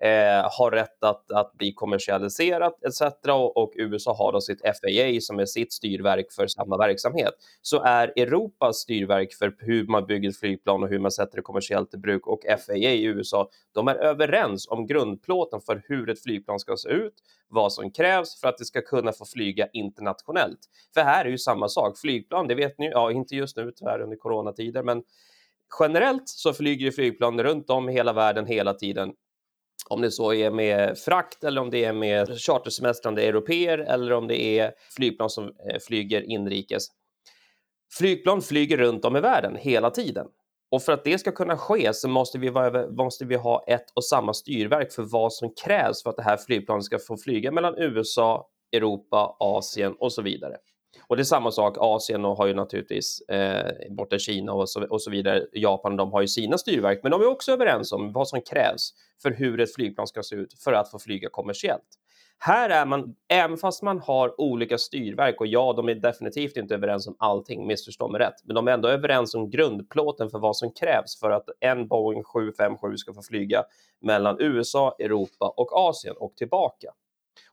eh, 0.00 0.50
har 0.58 0.70
rätt 0.70 1.04
att, 1.04 1.32
att 1.32 1.52
bli 1.52 1.72
kommersialiserat 1.72 2.84
etc. 2.84 3.02
Och, 3.28 3.56
och, 3.56 3.72
USA 3.76 4.14
har 4.14 4.32
då 4.32 4.40
sitt 4.40 4.60
FAA 4.60 5.20
som 5.20 5.38
är 5.38 5.46
sitt 5.46 5.72
styrverk 5.72 6.32
för 6.32 6.46
samma 6.46 6.76
verksamhet. 6.76 7.34
Så 7.62 7.82
är 7.82 8.12
Europas 8.16 8.76
styrverk 8.76 9.34
för 9.34 9.54
hur 9.58 9.86
man 9.86 10.06
bygger 10.06 10.32
flygplan 10.32 10.82
och 10.82 10.88
hur 10.88 10.98
man 10.98 11.10
sätter 11.10 11.36
det 11.36 11.42
kommersiellt 11.42 11.94
i 11.94 11.96
bruk 11.96 12.26
och 12.26 12.40
FAA 12.66 12.74
i 12.76 13.04
USA, 13.04 13.48
de 13.74 13.88
är 13.88 13.94
överens 13.94 14.68
om 14.68 14.86
grundplåten 14.86 15.60
för 15.60 15.82
hur 15.84 16.10
ett 16.10 16.22
flygplan 16.22 16.58
ska 16.58 16.76
se 16.76 16.88
ut, 16.88 17.14
vad 17.48 17.72
som 17.72 17.90
krävs 17.90 18.40
för 18.40 18.48
att 18.48 18.58
det 18.58 18.64
ska 18.64 18.80
kunna 18.80 19.12
få 19.12 19.24
flyga 19.24 19.68
internationellt. 19.72 20.58
För 20.94 21.00
här 21.00 21.24
är 21.24 21.28
ju 21.28 21.38
samma 21.38 21.68
sak, 21.68 21.98
flygplan, 21.98 22.48
det 22.48 22.54
vet 22.54 22.78
ni, 22.78 22.90
ja 22.90 23.12
inte 23.12 23.36
just 23.36 23.56
nu 23.56 23.72
tyvärr 23.76 24.00
under 24.00 24.16
coronatider, 24.16 24.82
men 24.82 25.02
generellt 25.80 26.28
så 26.28 26.52
flyger 26.52 26.90
flygplan 26.90 27.42
runt 27.42 27.70
om 27.70 27.88
i 27.88 27.92
hela 27.92 28.12
världen 28.12 28.46
hela 28.46 28.74
tiden 28.74 29.12
om 29.90 30.00
det 30.00 30.10
så 30.10 30.32
är 30.32 30.50
med 30.50 30.98
frakt 30.98 31.44
eller 31.44 31.60
om 31.60 31.70
det 31.70 31.84
är 31.84 31.92
med 31.92 32.40
chartersemestrande 32.40 33.22
europeer 33.22 33.78
eller 33.78 34.12
om 34.12 34.28
det 34.28 34.42
är 34.42 34.72
flygplan 34.96 35.30
som 35.30 35.44
eh, 35.44 35.78
flyger 35.86 36.22
inrikes. 36.22 36.86
Flygplan 37.98 38.42
flyger 38.42 38.76
runt 38.76 39.04
om 39.04 39.16
i 39.16 39.20
världen 39.20 39.56
hela 39.56 39.90
tiden. 39.90 40.26
Och 40.70 40.82
för 40.82 40.92
att 40.92 41.04
det 41.04 41.18
ska 41.18 41.32
kunna 41.32 41.56
ske 41.56 41.94
så 41.94 42.08
måste 42.08 42.38
vi, 42.38 42.48
vara, 42.48 42.90
måste 42.90 43.24
vi 43.24 43.36
ha 43.36 43.64
ett 43.66 43.90
och 43.94 44.04
samma 44.04 44.34
styrverk 44.34 44.92
för 44.92 45.02
vad 45.02 45.32
som 45.32 45.54
krävs 45.64 46.02
för 46.02 46.10
att 46.10 46.16
det 46.16 46.22
här 46.22 46.36
flygplanet 46.36 46.84
ska 46.84 46.98
få 46.98 47.16
flyga 47.16 47.52
mellan 47.52 47.74
USA, 47.78 48.48
Europa, 48.72 49.36
Asien 49.38 49.94
och 49.98 50.12
så 50.12 50.22
vidare. 50.22 50.56
Och 51.06 51.16
det 51.16 51.22
är 51.22 51.24
samma 51.24 51.50
sak, 51.50 51.76
Asien 51.78 52.24
har 52.24 52.46
ju 52.46 52.54
naturligtvis 52.54 53.20
eh, 53.20 53.72
borta 53.90 54.18
Kina 54.18 54.52
och 54.52 54.70
så, 54.70 54.86
och 54.86 55.02
så 55.02 55.10
vidare, 55.10 55.46
Japan, 55.52 55.96
de 55.96 56.12
har 56.12 56.20
ju 56.20 56.28
sina 56.28 56.58
styrverk, 56.58 57.00
men 57.02 57.12
de 57.12 57.20
är 57.20 57.26
också 57.26 57.52
överens 57.52 57.92
om 57.92 58.12
vad 58.12 58.28
som 58.28 58.40
krävs 58.40 58.90
för 59.22 59.30
hur 59.30 59.60
ett 59.60 59.74
flygplan 59.74 60.06
ska 60.06 60.22
se 60.22 60.36
ut 60.36 60.62
för 60.64 60.72
att 60.72 60.90
få 60.90 60.98
flyga 60.98 61.28
kommersiellt. 61.30 61.98
Här 62.40 62.70
är 62.70 62.86
man, 62.86 63.14
även 63.28 63.56
fast 63.56 63.82
man 63.82 63.98
har 63.98 64.40
olika 64.40 64.78
styrverk 64.78 65.40
och 65.40 65.46
ja, 65.46 65.72
de 65.76 65.88
är 65.88 65.94
definitivt 65.94 66.56
inte 66.56 66.74
överens 66.74 67.06
om 67.06 67.16
allting, 67.18 67.66
missförstå 67.66 68.08
mig 68.08 68.20
rätt, 68.20 68.34
men 68.44 68.54
de 68.54 68.68
är 68.68 68.72
ändå 68.72 68.88
överens 68.88 69.34
om 69.34 69.50
grundplåten 69.50 70.30
för 70.30 70.38
vad 70.38 70.56
som 70.56 70.72
krävs 70.72 71.20
för 71.20 71.30
att 71.30 71.48
en 71.60 71.88
Boeing 71.88 72.24
757 72.24 72.96
ska 72.96 73.14
få 73.14 73.22
flyga 73.22 73.62
mellan 74.00 74.36
USA, 74.40 74.96
Europa 74.98 75.54
och 75.56 75.76
Asien 75.76 76.14
och 76.16 76.36
tillbaka. 76.36 76.88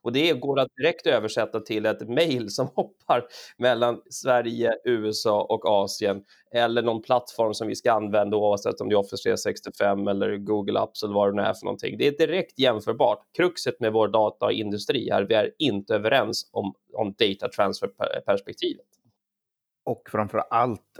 Och 0.02 0.12
det 0.12 0.32
går 0.32 0.60
att 0.60 0.68
direkt 0.76 1.06
översätta 1.06 1.60
till 1.60 1.86
ett 1.86 2.08
mejl 2.08 2.50
som 2.50 2.66
hoppar 2.74 3.24
mellan 3.58 4.00
Sverige, 4.10 4.72
USA 4.84 5.42
och 5.42 5.66
Asien 5.66 6.24
eller 6.54 6.82
någon 6.82 7.02
plattform 7.02 7.54
som 7.54 7.68
vi 7.68 7.74
ska 7.74 7.92
använda 7.92 8.36
oavsett 8.36 8.80
om 8.80 8.88
det 8.88 8.94
är 8.94 8.98
Office 8.98 9.22
365 9.22 10.08
eller 10.08 10.36
Google 10.36 10.80
Apps 10.80 11.02
eller 11.02 11.14
vad 11.14 11.28
det 11.28 11.36
nu 11.36 11.42
är 11.42 11.54
för 11.54 11.64
någonting. 11.64 11.98
Det 11.98 12.06
är 12.06 12.26
direkt 12.26 12.58
jämförbart. 12.58 13.18
Kruxet 13.36 13.80
med 13.80 13.92
vår 13.92 14.08
dataindustri 14.08 15.08
är 15.08 15.22
att 15.22 15.30
vi 15.30 15.34
är 15.34 15.50
inte 15.58 15.94
överens 15.94 16.50
om, 16.52 16.74
om 16.92 17.14
data 17.18 17.48
transfer-perspektivet. 17.48 18.86
Och 19.84 20.02
framför 20.10 20.38
allt 20.38 20.98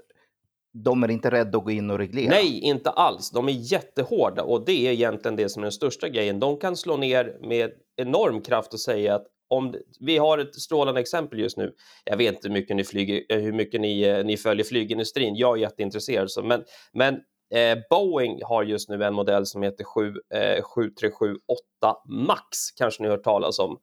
de 0.85 1.03
är 1.03 1.11
inte 1.11 1.31
rädda 1.31 1.59
att 1.59 1.65
gå 1.65 1.71
in 1.71 1.91
och 1.91 1.99
reglera. 1.99 2.31
Nej, 2.31 2.61
inte 2.61 2.91
alls. 2.91 3.31
De 3.31 3.49
är 3.49 3.53
jättehårda 3.53 4.43
och 4.43 4.65
det 4.65 4.87
är 4.87 4.93
egentligen 4.93 5.37
det 5.37 5.49
som 5.49 5.63
är 5.63 5.65
den 5.65 5.73
största 5.73 6.09
grejen. 6.09 6.41
De 6.41 6.57
kan 6.57 6.77
slå 6.77 6.97
ner 6.97 7.39
med 7.41 7.71
enorm 7.97 8.41
kraft 8.41 8.73
och 8.75 8.81
säga 8.81 9.15
att 9.15 9.27
om 9.49 9.75
vi 10.01 10.19
har 10.19 10.39
ett 10.39 10.55
strålande 10.55 11.01
exempel 11.01 11.39
just 11.39 11.57
nu. 11.57 11.73
Jag 12.05 12.17
vet 12.17 12.35
inte 12.35 12.49
hur 12.49 12.55
mycket 12.55 12.77
ni, 12.77 12.85
flyger, 12.85 13.23
eh, 13.29 13.39
hur 13.39 13.53
mycket 13.53 13.81
ni, 13.81 14.03
eh, 14.03 14.25
ni 14.25 14.37
följer 14.37 14.65
flygindustrin. 14.65 15.37
Jag 15.37 15.57
är 15.57 15.61
jätteintresserad, 15.61 16.31
så, 16.31 16.43
men, 16.43 16.65
men 16.93 17.15
eh, 17.55 17.79
Boeing 17.91 18.41
har 18.45 18.63
just 18.63 18.89
nu 18.89 19.05
en 19.05 19.15
modell 19.15 19.47
som 19.47 19.63
heter 19.63 19.85
7, 19.85 20.09
eh, 20.35 20.63
7378 20.63 21.97
Max, 22.09 22.71
kanske 22.79 23.03
ni 23.03 23.09
har 23.09 23.17
hört 23.17 23.25
talas 23.25 23.59
om 23.59 23.79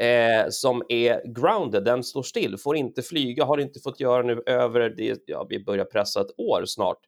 eh, 0.00 0.46
som 0.50 0.82
är 0.88 1.34
grounded, 1.34 1.84
den 1.84 2.04
står 2.04 2.22
still, 2.22 2.56
får 2.58 2.76
inte 2.76 3.02
flyga, 3.02 3.44
har 3.44 3.58
inte 3.58 3.80
fått 3.80 4.00
göra 4.00 4.22
nu 4.22 4.42
över, 4.46 4.80
det, 4.96 5.22
ja, 5.26 5.46
vi 5.48 5.64
börjar 5.64 5.84
pressa 5.84 6.20
ett 6.20 6.38
år 6.38 6.62
snart. 6.66 6.98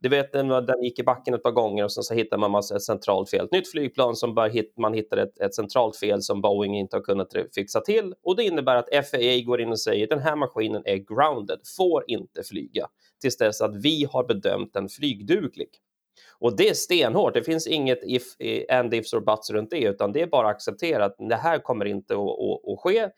Du 0.00 0.08
vet, 0.08 0.32
den, 0.32 0.48
den 0.48 0.82
gick 0.82 0.98
i 0.98 1.02
backen 1.02 1.34
ett 1.34 1.42
par 1.42 1.52
gånger 1.52 1.84
och 1.84 1.92
sen 1.92 2.02
så 2.02 2.14
hittar 2.14 2.38
man 2.38 2.50
massa, 2.50 2.76
ett 2.76 2.82
centralt 2.82 3.30
fel. 3.30 3.44
Ett 3.44 3.52
nytt 3.52 3.70
flygplan 3.70 4.16
som 4.16 4.34
bara 4.34 4.48
hit, 4.48 4.74
man 4.78 4.94
hittar 4.94 5.16
ett, 5.16 5.40
ett 5.40 5.54
centralt 5.54 5.96
fel 5.96 6.22
som 6.22 6.40
Boeing 6.40 6.78
inte 6.78 6.96
har 6.96 7.02
kunnat 7.02 7.32
fixa 7.54 7.80
till 7.80 8.14
och 8.22 8.36
det 8.36 8.44
innebär 8.44 8.76
att 8.76 9.08
FAA 9.10 9.40
går 9.46 9.60
in 9.60 9.68
och 9.68 9.80
säger 9.80 10.06
den 10.06 10.18
här 10.18 10.36
maskinen 10.36 10.82
är 10.84 10.96
grounded, 10.96 11.58
får 11.76 12.04
inte 12.06 12.42
flyga 12.42 12.86
tills 13.20 13.36
dess 13.36 13.60
att 13.60 13.76
vi 13.84 14.06
har 14.12 14.24
bedömt 14.24 14.72
den 14.72 14.88
flygduglig. 14.88 15.68
Och 16.38 16.56
det 16.56 16.68
är 16.68 16.74
stenhårt. 16.74 17.34
Det 17.34 17.42
finns 17.42 17.66
inget 17.66 17.98
if, 18.02 18.22
and 18.70 18.94
ifs 18.94 19.12
or 19.12 19.20
buts 19.20 19.50
runt 19.50 19.70
det, 19.70 19.80
utan 19.80 20.12
det 20.12 20.22
är 20.22 20.26
bara 20.26 20.48
att 20.48 20.54
acceptera 20.54 21.04
att 21.04 21.16
det 21.18 21.36
här 21.36 21.58
kommer 21.58 21.84
inte 21.84 22.14
att, 22.14 22.20
att, 22.20 22.72
att 22.72 22.80
ske 22.80 23.08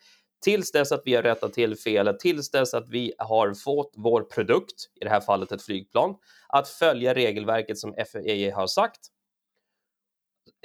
tills 0.43 0.71
dess 0.71 0.91
att 0.91 1.01
vi 1.05 1.15
har 1.15 1.23
rättat 1.23 1.53
till 1.53 1.77
felet, 1.77 2.19
tills 2.19 2.51
dess 2.51 2.73
att 2.73 2.89
vi 2.89 3.13
har 3.17 3.53
fått 3.53 3.93
vår 3.97 4.21
produkt, 4.21 4.75
i 5.01 5.03
det 5.03 5.09
här 5.09 5.21
fallet 5.21 5.51
ett 5.51 5.61
flygplan, 5.61 6.15
att 6.47 6.67
följa 6.67 7.13
regelverket 7.13 7.77
som 7.77 7.93
FAA 7.93 8.55
har 8.55 8.67
sagt 8.67 8.99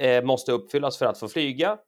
eh, 0.01 0.25
måste 0.25 0.53
uppfyllas 0.53 0.99
för 0.99 1.07
att 1.07 1.19
få 1.19 1.29
flyga 1.29 1.79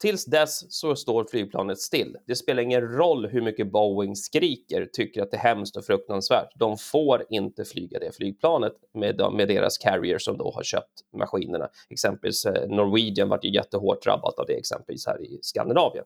Tills 0.00 0.24
dess 0.24 0.72
så 0.72 0.96
står 0.96 1.24
flygplanet 1.24 1.78
still. 1.78 2.16
Det 2.26 2.36
spelar 2.36 2.62
ingen 2.62 2.80
roll 2.80 3.26
hur 3.26 3.40
mycket 3.40 3.72
Boeing 3.72 4.16
skriker, 4.16 4.88
tycker 4.92 5.22
att 5.22 5.30
det 5.30 5.36
är 5.36 5.40
hemskt 5.40 5.76
och 5.76 5.84
fruktansvärt. 5.84 6.48
De 6.54 6.76
får 6.76 7.24
inte 7.30 7.64
flyga 7.64 7.98
det 7.98 8.16
flygplanet 8.16 8.72
med, 8.94 9.32
med 9.32 9.48
deras 9.48 9.78
carrier 9.78 10.18
som 10.18 10.38
då 10.38 10.50
har 10.50 10.62
köpt 10.62 10.92
maskinerna. 11.16 11.68
Exempelvis 11.90 12.44
eh, 12.44 12.68
Norwegian 12.68 13.28
vart 13.28 13.44
ju 13.44 13.54
jättehårt 13.54 14.04
drabbat 14.04 14.38
av 14.38 14.46
det 14.46 14.54
exempelvis 14.54 15.06
här 15.06 15.22
i 15.22 15.38
Skandinavien. 15.42 16.04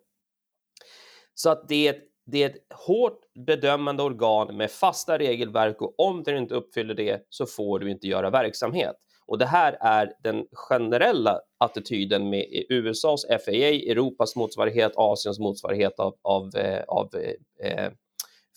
Så 1.35 1.51
att 1.51 1.69
det 1.69 1.89
är 1.89 1.93
ett 1.93 2.09
det 2.25 2.43
är 2.43 2.51
ett 2.51 2.67
hårt 2.75 3.21
bedömande 3.47 4.03
organ 4.03 4.57
med 4.57 4.71
fasta 4.71 5.19
regelverk 5.19 5.83
och 5.83 6.01
om 6.01 6.23
du 6.23 6.39
inte 6.39 6.55
uppfyller 6.55 6.95
det 6.95 7.27
så 7.29 7.47
får 7.47 7.79
du 7.79 7.91
inte 7.91 8.07
göra 8.07 8.31
verksamhet. 8.31 8.97
Och 9.33 9.39
det 9.39 9.47
här 9.47 9.77
är 9.81 10.13
den 10.23 10.47
generella 10.53 11.41
attityden 11.59 12.31
med 12.31 12.47
USAs 12.69 13.27
FAA, 13.45 13.73
Europas 13.91 14.37
motsvarighet, 14.37 14.93
Asiens 14.97 15.39
motsvarighet 15.39 16.01
av, 16.01 16.15
av, 16.23 16.57
eh, 16.57 16.83
av 16.89 17.09
eh, 17.15 17.71
eh, 17.71 17.91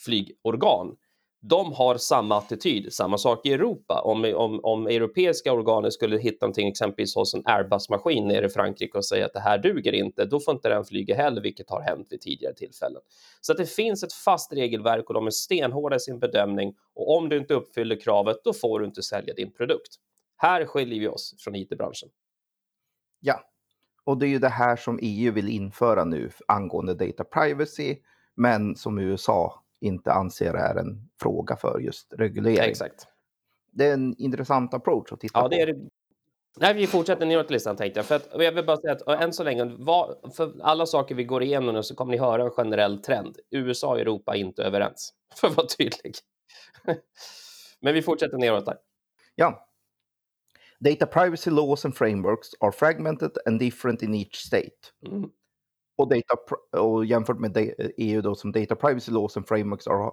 flygorgan. 0.05 0.95
De 1.41 1.73
har 1.73 1.97
samma 1.97 2.37
attityd, 2.37 2.93
samma 2.93 3.17
sak 3.17 3.45
i 3.45 3.53
Europa. 3.53 4.01
Om, 4.01 4.33
om, 4.35 4.59
om 4.63 4.87
europeiska 4.87 5.53
organ 5.53 5.91
skulle 5.91 6.17
hitta 6.17 6.45
någonting 6.45 6.67
exempelvis 6.67 7.15
hos 7.15 7.33
en 7.33 7.43
Airbus-maskin 7.45 8.27
nere 8.27 8.45
i 8.45 8.49
Frankrike 8.49 8.97
och 8.97 9.05
säga 9.05 9.25
att 9.25 9.33
det 9.33 9.39
här 9.39 9.57
duger 9.57 9.93
inte, 9.93 10.25
då 10.25 10.39
får 10.39 10.53
inte 10.53 10.69
den 10.69 10.85
flyga 10.85 11.15
heller, 11.15 11.41
vilket 11.41 11.69
har 11.69 11.81
hänt 11.81 12.07
vid 12.09 12.21
tidigare 12.21 12.53
tillfällen. 12.53 13.01
Så 13.41 13.51
att 13.51 13.57
det 13.57 13.65
finns 13.65 14.03
ett 14.03 14.13
fast 14.13 14.53
regelverk 14.53 15.07
och 15.07 15.13
de 15.13 15.27
är 15.27 15.31
stenhårda 15.31 15.95
i 15.95 15.99
sin 15.99 16.19
bedömning 16.19 16.73
och 16.95 17.17
om 17.17 17.29
du 17.29 17.37
inte 17.37 17.53
uppfyller 17.53 17.99
kravet, 17.99 18.37
då 18.43 18.53
får 18.53 18.79
du 18.79 18.85
inte 18.85 19.03
sälja 19.03 19.33
din 19.33 19.51
produkt. 19.51 19.99
Här 20.37 20.65
skiljer 20.65 20.99
vi 20.99 21.07
oss 21.07 21.35
från 21.39 21.55
IT-branschen. 21.55 22.09
Ja, 23.19 23.43
och 24.03 24.17
det 24.17 24.25
är 24.25 24.29
ju 24.29 24.39
det 24.39 24.49
här 24.49 24.75
som 24.75 24.99
EU 25.01 25.33
vill 25.33 25.49
införa 25.49 26.03
nu 26.03 26.31
angående 26.47 26.93
data 26.93 27.23
privacy, 27.23 27.97
men 28.35 28.75
som 28.75 28.99
USA 28.99 29.63
inte 29.79 30.11
anser 30.13 30.53
är 30.53 30.75
en 30.75 31.09
fråga 31.21 31.55
för 31.55 31.79
just 31.79 32.13
reglering. 32.13 32.69
exakt. 32.69 33.07
Det 33.71 33.85
är 33.85 33.93
en 33.93 34.15
intressant 34.17 34.73
approach 34.73 35.11
att 35.11 35.19
titta 35.19 35.39
ja, 35.39 35.43
på. 35.43 35.47
Det 35.47 35.61
är 35.61 35.67
det. 35.67 35.89
Nej, 36.59 36.73
vi 36.73 36.87
fortsätter 36.87 37.25
neråt 37.25 37.51
listan 37.51 37.75
tänkte 37.75 37.99
jag. 37.99 38.05
För 38.05 38.15
att, 38.15 38.27
jag 38.33 38.51
vill 38.51 38.65
bara 38.65 38.77
säga 38.77 38.93
att 38.93 39.21
än 39.21 39.33
så 39.33 39.43
länge, 39.43 39.75
vad, 39.77 40.33
för 40.35 40.53
alla 40.61 40.85
saker 40.85 41.15
vi 41.15 41.23
går 41.23 41.43
igenom 41.43 41.75
nu 41.75 41.83
så 41.83 41.95
kommer 41.95 42.11
ni 42.11 42.17
höra 42.17 42.43
en 42.43 42.51
generell 42.51 43.01
trend. 43.01 43.37
USA 43.51 43.89
och 43.89 43.99
Europa 43.99 44.35
är 44.35 44.39
inte 44.39 44.63
överens, 44.63 45.13
för 45.35 45.47
att 45.47 45.57
vara 45.57 45.67
tydlig. 45.67 46.15
Men 47.81 47.93
vi 47.93 48.01
fortsätter 48.01 48.37
neråt 48.37 48.65
där. 48.65 48.77
Ja, 49.35 49.67
Data 50.85 51.05
privacy 51.05 51.49
laws 51.49 51.85
and 51.85 51.95
frameworks 51.97 52.49
are 52.61 52.71
fragmented 52.71 53.31
and 53.45 53.59
different 53.59 54.03
in 54.03 54.15
each 54.15 54.35
state. 54.35 54.91
Mm. 55.07 55.29
Och, 55.97 56.09
data, 56.09 56.35
och 56.81 57.05
jämfört 57.05 57.39
med 57.39 57.73
EU 57.97 58.21
då 58.21 58.35
som 58.35 58.51
data 58.51 58.75
privacy 58.75 59.11
laws 59.11 59.37
and 59.37 59.47
frameworks 59.47 59.87
are 59.87 60.11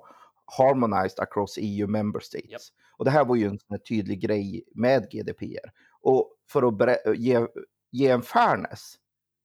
harmonized 0.59 1.21
across 1.21 1.59
EU 1.59 1.87
member 1.87 2.21
states. 2.21 2.51
Japp. 2.51 2.63
Och 2.97 3.05
det 3.05 3.11
här 3.11 3.25
var 3.25 3.37
ju 3.37 3.47
en 3.47 3.59
sån 3.59 3.79
tydlig 3.89 4.21
grej 4.21 4.65
med 4.75 5.11
GDPR. 5.11 5.71
Och 6.01 6.37
för 6.49 6.63
att 6.63 7.19
ge, 7.19 7.47
ge 7.91 8.09
en 8.09 8.23
fairness, 8.23 8.95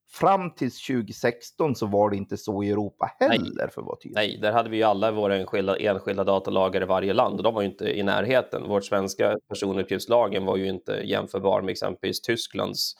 fram 0.09 0.51
till 0.55 0.71
2016 0.71 1.75
så 1.75 1.85
var 1.85 2.09
det 2.09 2.17
inte 2.17 2.37
så 2.37 2.63
i 2.63 2.69
Europa 2.69 3.11
heller 3.19 3.67
för 3.67 3.81
att 3.81 3.87
vara 3.87 3.97
tydlig. 3.97 4.15
Nej, 4.15 4.39
där 4.41 4.51
hade 4.51 4.69
vi 4.69 4.77
ju 4.77 4.83
alla 4.83 5.11
våra 5.11 5.35
enskilda, 5.35 5.77
enskilda 5.77 6.23
datalagar 6.23 6.81
i 6.81 6.85
varje 6.85 7.13
land 7.13 7.37
och 7.37 7.43
de 7.43 7.53
var 7.53 7.61
ju 7.61 7.67
inte 7.67 7.85
i 7.99 8.03
närheten. 8.03 8.69
Vårt 8.69 8.85
svenska 8.85 9.35
personuppgiftslagen 9.49 10.45
var 10.45 10.57
ju 10.57 10.69
inte 10.69 10.91
jämförbar 10.91 11.61
med 11.61 11.71
exempelvis 11.71 12.21
Tysklands 12.21 12.93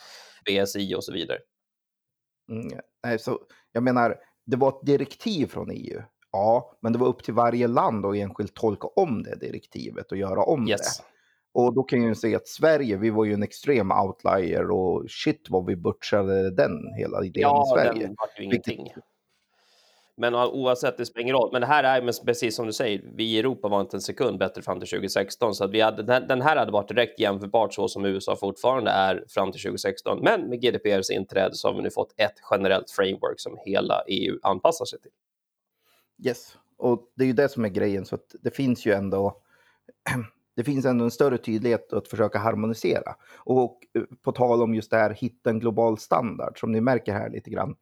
BSI 0.45 0.95
och 0.95 1.03
så 1.03 1.13
vidare. 1.13 1.37
Mm, 2.51 2.79
nej, 3.03 3.19
så 3.19 3.39
jag 3.71 3.83
menar, 3.83 4.15
det 4.45 4.57
var 4.57 4.69
ett 4.69 4.85
direktiv 4.85 5.47
från 5.47 5.71
EU. 5.71 6.01
Ja, 6.31 6.77
men 6.81 6.93
det 6.93 6.99
var 6.99 7.07
upp 7.07 7.23
till 7.23 7.33
varje 7.33 7.67
land 7.67 8.05
att 8.05 8.15
enskilt 8.15 8.53
tolka 8.53 8.87
om 8.87 9.23
det 9.23 9.35
direktivet 9.35 10.11
och 10.11 10.17
göra 10.17 10.43
om 10.43 10.67
Yes. 10.67 10.97
det. 10.97 11.03
Och 11.59 11.73
då 11.73 11.83
kan 11.83 11.99
jag 11.99 12.07
ju 12.09 12.15
säga 12.15 12.37
att 12.37 12.47
Sverige, 12.47 12.97
vi 12.97 13.09
var 13.09 13.25
ju 13.25 13.33
en 13.33 13.43
extrem 13.43 13.91
outlier 13.91 14.71
och 14.71 15.05
shit 15.09 15.45
vad 15.49 15.65
vi 15.65 15.75
butchade 15.75 16.51
den 16.51 16.93
hela 16.97 17.23
idén 17.25 17.41
Ja, 17.41 17.63
i 17.63 17.75
Sverige. 17.79 18.05
den 18.07 18.15
vart 18.17 18.39
ju 18.39 18.49
Vilket- 18.49 18.67
ingenting. 18.67 18.93
Men 20.19 20.35
oavsett, 20.35 20.97
det 20.97 21.05
spelar 21.05 21.21
ingen 21.21 21.35
roll. 21.35 21.49
Men 21.51 21.61
det 21.61 21.67
här 21.67 21.83
är 21.83 22.01
men 22.01 22.13
precis 22.25 22.55
som 22.55 22.65
du 22.67 22.73
säger, 22.73 23.01
vi 23.15 23.23
i 23.23 23.39
Europa 23.39 23.67
var 23.67 23.81
inte 23.81 23.97
en 23.97 24.01
sekund 24.01 24.39
bättre 24.39 24.61
fram 24.61 24.79
till 24.79 24.89
2016. 24.89 25.55
Så 25.55 25.63
att 25.63 25.71
vi 25.71 25.81
hade, 25.81 26.03
den 26.03 26.27
den 26.27 26.41
här 26.41 26.55
hade 26.55 26.71
varit 26.71 26.87
direkt 26.87 27.19
jämförbart 27.19 27.73
så 27.73 27.87
som 27.87 28.05
USA 28.05 28.35
fortfarande 28.35 28.91
är 28.91 29.25
fram 29.29 29.51
till 29.51 29.61
2016. 29.61 30.19
Men 30.23 30.49
med 30.49 30.61
GDPRs 30.61 31.09
inträde 31.09 31.55
så 31.55 31.67
har 31.67 31.75
vi 31.75 31.81
nu 31.81 31.89
fått 31.91 32.13
ett 32.17 32.35
generellt 32.51 32.91
framework 32.91 33.39
som 33.39 33.57
hela 33.65 34.03
EU 34.07 34.39
anpassar 34.41 34.85
sig 34.85 34.99
till. 35.01 35.11
Yes, 36.25 36.57
och 36.77 37.11
det 37.15 37.23
är 37.23 37.27
ju 37.27 37.33
det 37.33 37.49
som 37.49 37.65
är 37.65 37.69
grejen. 37.69 38.05
Så 38.05 38.15
att 38.15 38.35
det 38.41 38.51
finns 38.55 38.85
ju 38.85 38.91
ändå 38.93 39.41
det 40.57 40.63
finns 40.63 40.85
ändå 40.85 41.05
en 41.05 41.11
större 41.11 41.37
tydlighet 41.37 41.93
att 41.93 42.07
försöka 42.07 42.39
harmonisera. 42.39 43.15
Och 43.37 43.79
eh, 43.93 44.03
på 44.21 44.31
tal 44.31 44.61
om 44.61 44.75
just 44.75 44.91
det 44.91 44.97
här, 44.97 45.09
hitta 45.09 45.49
en 45.49 45.59
global 45.59 45.97
standard, 45.97 46.59
som 46.59 46.71
ni 46.71 46.81
märker 46.81 47.13
här 47.13 47.29
lite 47.29 47.49
grann. 47.49 47.75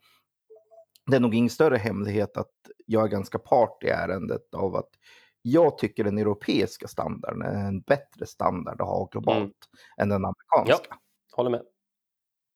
Det 1.11 1.15
är 1.15 1.19
nog 1.19 1.35
ingen 1.35 1.49
större 1.49 1.77
hemlighet 1.77 2.37
att 2.37 2.51
jag 2.85 3.03
är 3.03 3.07
ganska 3.07 3.39
part 3.39 3.83
i 3.83 3.87
ärendet 3.87 4.53
av 4.53 4.75
att 4.75 4.89
jag 5.41 5.77
tycker 5.77 6.03
den 6.03 6.17
europeiska 6.17 6.87
standarden 6.87 7.41
är 7.41 7.67
en 7.67 7.81
bättre 7.81 8.25
standard 8.25 8.81
att 8.81 8.87
ha 8.87 9.05
globalt 9.11 9.39
Mm. 9.41 9.53
än 9.97 10.09
den 10.09 10.25
amerikanska. 10.25 10.97
Håller 11.31 11.49
med. 11.49 11.61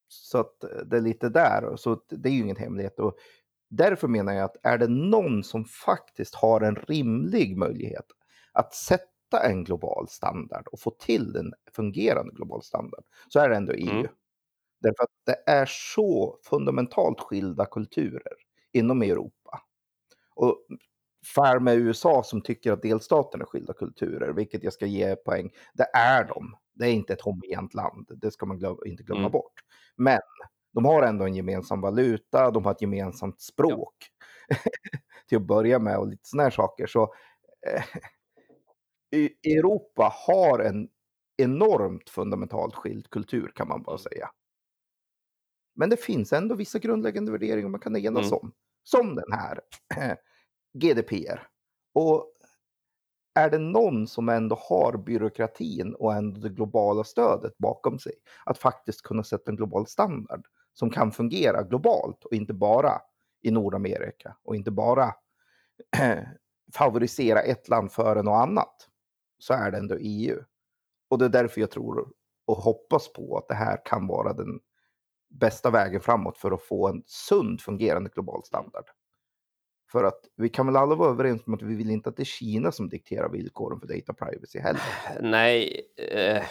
Så 0.08 0.38
att 0.38 0.64
eh, 0.64 0.70
det 0.86 0.98
är 0.98 1.02
lite 1.02 1.30
där, 1.30 1.76
så 1.76 2.02
det 2.10 2.30
är 2.30 2.34
ju 2.34 2.40
ingen 2.40 2.56
hemlighet. 2.56 3.00
Och 3.00 3.16
därför 3.70 4.08
menar 4.08 4.34
jag 4.34 4.44
att 4.46 4.58
är 4.64 4.78
det 4.78 4.88
någon 4.88 5.44
som 5.44 5.66
faktiskt 5.66 6.36
har 6.36 6.62
en 6.62 6.76
rimlig 6.76 7.58
möjlighet 7.58 8.06
att 8.54 8.74
sätta 8.74 9.04
en 9.38 9.64
global 9.64 10.08
standard 10.10 10.68
och 10.72 10.80
få 10.80 10.92
till 10.92 11.36
en 11.36 11.54
fungerande 11.76 12.34
global 12.34 12.64
standard 12.64 13.04
så 13.28 13.40
är 13.40 13.50
det 13.50 13.56
ändå 13.56 13.74
EU. 13.74 13.90
Mm. 13.92 14.08
Därför 14.82 15.04
att 15.04 15.10
det 15.26 15.52
är 15.52 15.66
så 15.66 16.38
fundamentalt 16.44 17.20
skilda 17.20 17.66
kulturer 17.66 18.34
inom 18.74 19.02
Europa. 19.02 19.62
Och 20.36 20.66
fär 21.36 21.60
med 21.60 21.76
USA 21.78 22.24
som 22.24 22.42
tycker 22.42 22.72
att 22.72 22.82
delstaterna 22.82 23.42
är 23.44 23.46
skilda 23.48 23.74
kulturer, 23.74 24.30
vilket 24.34 24.64
jag 24.64 24.74
ska 24.74 24.86
ge 24.86 25.16
poäng, 25.16 25.52
det 25.74 25.88
är 25.94 26.24
de. 26.28 26.56
Det 26.74 26.86
är 26.86 26.92
inte 26.92 27.14
ett 27.14 27.22
homogent 27.22 27.74
land, 27.74 28.12
det 28.18 28.32
ska 28.32 28.46
man 28.46 28.58
glöm, 28.60 28.78
inte 28.86 29.04
glömma 29.04 29.20
Mm. 29.22 29.32
bort. 29.32 29.54
Men 29.96 30.20
de 30.74 30.86
har 30.86 31.04
ändå 31.04 31.26
en 31.26 31.36
gemensam 31.36 31.82
valuta, 31.82 32.52
de 32.52 32.66
har 32.66 32.72
ett 32.72 32.82
gemensamt 32.82 33.42
språk. 33.42 33.96
Till 35.30 35.38
att 35.38 35.44
börja 35.48 35.80
med 35.80 35.98
och 35.98 36.08
lite 36.08 36.30
sådana 36.30 36.44
här 36.44 36.52
saker. 36.52 36.88
Så 36.88 37.04
eh, 37.68 37.84
Europa 39.44 40.14
har 40.28 40.60
en 40.60 40.90
enormt 41.38 42.10
fundamentalt 42.10 42.76
skild 42.76 43.10
kultur 43.10 43.52
kan 43.56 43.68
man 43.68 43.84
bara 43.84 43.92
Mm. 43.96 44.00
säga. 44.00 44.30
Men 45.76 45.90
det 45.90 45.98
finns 45.98 46.34
ändå 46.34 46.56
vissa 46.56 46.80
grundläggande 46.80 47.32
värderingar 47.32 47.70
man 47.70 47.80
kan 47.80 47.96
enas 47.96 48.26
Mm. 48.32 48.40
om. 48.42 48.52
Som 48.84 49.16
den 49.16 49.32
här 49.32 49.60
GDPR. 50.74 51.48
Och 51.94 52.32
är 53.36 53.50
det 53.50 53.58
någon 53.58 54.08
som 54.08 54.30
ändå 54.30 54.56
har 54.60 54.98
byråkratin 54.98 55.94
och 55.96 56.14
ändå 56.14 56.40
det 56.42 56.50
globala 56.50 57.04
stödet 57.04 57.58
bakom 57.58 58.00
sig 58.00 58.14
att 58.46 58.58
faktiskt 58.58 59.02
kunna 59.02 59.24
sätta 59.24 59.52
en 59.52 59.58
global 59.58 59.88
standard 59.88 60.46
som 60.74 60.90
kan 60.90 61.12
fungera 61.12 61.64
globalt 61.64 62.26
och 62.26 62.34
inte 62.34 62.54
bara 62.54 63.02
i 63.42 63.52
Nordamerika 63.52 64.38
och 64.44 64.56
inte 64.56 64.72
bara 64.72 65.14
favorisera 66.74 67.40
ett 67.42 67.68
land 67.70 67.92
före 67.92 68.24
något 68.24 68.42
annat 68.48 68.89
så 69.40 69.54
är 69.54 69.72
det 69.72 69.78
ändå 69.78 69.96
EU. 70.00 70.44
Och 71.10 71.18
det 71.18 71.26
är 71.26 71.30
därför 71.30 71.62
jag 71.62 71.72
tror 71.72 72.14
och 72.46 72.58
hoppas 72.58 73.14
på 73.14 73.38
att 73.38 73.48
det 73.48 73.56
här 73.56 73.86
kan 73.86 74.08
vara 74.08 74.34
den 74.34 74.60
bästa 75.30 75.70
vägen 75.70 76.02
framåt 76.02 76.38
för 76.38 76.52
att 76.52 76.62
få 76.62 76.88
en 76.88 77.04
sund 77.06 77.62
fungerande 77.62 78.10
global 78.10 78.44
standard. 78.44 78.86
För 79.92 80.04
att 80.04 80.20
vi 80.36 80.50
kan 80.50 80.66
väl 80.66 80.76
alla 80.76 80.96
vara 80.96 81.10
överens 81.10 81.42
om 81.48 81.54
att 81.54 81.62
vi 81.62 81.76
vill 81.76 81.90
inte 81.90 82.10
att 82.10 82.16
det 82.18 82.24
är 82.24 82.26
Kina 82.26 82.72
som 82.72 82.90
dikterar 82.90 83.30
villkoren 83.30 83.80
för 83.80 83.88
data 83.88 84.14
privacy 84.14 84.60
heller. 84.60 84.82
Nej, 85.22 85.82
eh, 86.12 86.44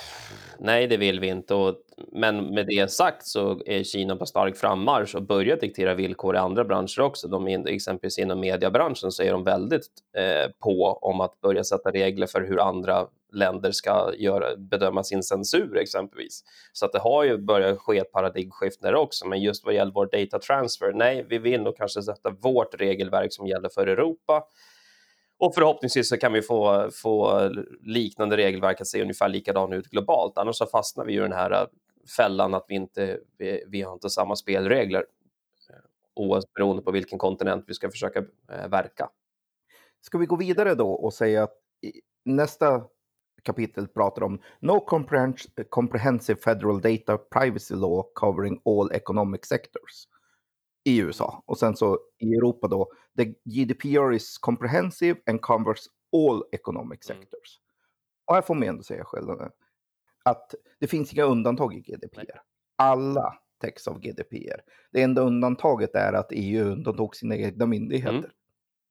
nej, 0.59 0.87
det 0.87 0.97
vill 0.97 1.21
vi 1.21 1.29
inte. 1.29 1.55
Och, 1.55 1.75
men 2.13 2.55
med 2.55 2.67
det 2.67 2.91
sagt 2.91 3.27
så 3.27 3.63
är 3.67 3.83
Kina 3.83 4.17
på 4.17 4.27
stark 4.27 4.57
frammarsch 4.57 5.15
och 5.15 5.23
börjar 5.23 5.57
diktera 5.57 5.95
villkor 5.95 6.35
i 6.35 6.39
andra 6.39 6.65
branscher 6.65 7.01
också. 7.01 7.29
De, 7.29 7.47
exempelvis 7.47 8.19
inom 8.19 8.41
mediebranschen 8.41 9.13
så 9.13 9.23
är 9.23 9.33
de 9.33 9.45
väldigt 9.45 9.87
eh, 10.17 10.51
på 10.59 10.99
om 11.03 11.21
att 11.21 11.41
börja 11.41 11.65
sätta 11.65 11.91
regler 11.91 12.27
för 12.27 12.41
hur 12.41 12.61
andra 12.61 13.07
länder 13.33 13.73
ska 13.73 14.13
göra, 14.19 14.57
bedöma 14.57 15.05
sin 15.05 15.23
censur 15.23 15.77
exempelvis. 15.77 16.45
Så 16.73 16.87
att 16.87 16.93
det 16.93 16.99
har 16.99 17.25
ju 17.25 17.39
börjat 17.39 17.79
ske 17.79 17.99
ett 17.99 18.13
paradigmskifte 18.13 18.87
där 18.87 18.95
också. 18.95 19.27
Men 19.27 19.43
just 19.43 19.65
vad 19.65 19.75
gäller 19.75 19.93
vår 19.93 20.07
data 20.07 20.39
transfer, 20.39 20.93
nej, 20.93 21.27
vi 21.29 21.39
vill 21.39 21.63
nog 21.63 21.77
kanske 21.77 22.03
sätta 22.03 22.31
vårt 22.31 22.75
regelverk 22.75 23.33
som 23.33 23.47
gäller 23.47 23.69
för 23.69 23.87
Europa 23.87 24.45
och 25.39 25.55
förhoppningsvis 25.55 26.09
så 26.09 26.17
kan 26.17 26.33
vi 26.33 26.43
få, 26.43 26.91
få 26.93 27.49
liknande 27.81 28.37
regelverk 28.37 28.81
att 28.81 28.87
se 28.87 29.03
ungefär 29.03 29.29
likadan 29.29 29.73
ut 29.73 29.87
globalt. 29.87 30.39
Annars 30.39 30.57
så 30.57 30.67
fastnar 30.67 31.05
vi 31.05 31.15
i 31.15 31.17
den 31.17 31.33
här 31.33 31.51
äh, 31.51 31.67
fällan 32.17 32.55
att 32.55 32.65
vi 32.69 32.75
inte 32.75 33.21
vi, 33.39 33.65
vi 33.67 33.83
har 33.83 33.93
inte 33.93 34.11
samma 34.11 34.37
spelregler 34.37 35.05
eh, 35.71 35.77
oavsett 36.15 36.53
beroende 36.53 36.83
på 36.83 36.91
vilken 36.91 37.19
kontinent 37.19 37.65
vi 37.67 37.75
ska 37.75 37.91
försöka 37.91 38.19
eh, 38.53 38.69
verka. 38.69 39.11
Ska 40.01 40.19
vi 40.19 40.27
gå 40.27 40.37
vidare 40.37 40.75
då 40.75 40.91
och 40.91 41.15
säga 41.15 41.43
att 41.43 41.55
nästa 42.25 42.85
kapitel 43.43 43.89
pratar 43.89 44.23
om 44.23 44.41
No 44.61 44.87
comprehens- 44.89 45.65
Comprehensive 45.69 46.41
Federal 46.41 46.81
Data 46.81 47.19
Privacy 47.19 47.75
Law 47.75 48.05
covering 48.15 48.61
all 48.65 48.93
economic 48.93 49.45
sectors 49.45 50.09
i 50.85 50.99
USA. 51.01 51.43
Och 51.47 51.59
sen 51.59 51.77
så 51.77 51.99
i 52.19 52.35
Europa 52.35 52.69
då, 52.69 52.93
the 53.17 53.25
GDPR 53.45 54.13
is 54.15 54.39
comprehensive 54.39 55.21
and 55.27 55.41
covers 55.41 55.81
all 56.17 56.43
economic 56.53 57.11
Mm. 57.11 57.23
sectors. 57.23 57.61
Och 58.27 58.35
här 58.35 58.43
får 58.43 58.55
man 58.55 58.69
ändå 58.69 58.83
säga 58.83 59.05
själv 59.05 59.31
att 60.25 60.55
det 60.81 60.87
finns 60.87 61.13
inga 61.13 61.25
undantag 61.25 61.75
i 61.75 61.81
GDPR. 61.81 62.41
Alla 62.77 63.35
täcks 63.61 63.89
av 63.89 64.01
GDPR. 64.01 64.61
Det 64.93 65.03
enda 65.03 65.23
undantaget 65.23 65.95
är 65.95 66.13
att 66.13 66.29
EU 66.31 66.65
undantog 66.65 67.17
sina 67.17 67.37
egna 67.37 67.67
myndigheter 67.67 68.19
Mm. 68.19 68.31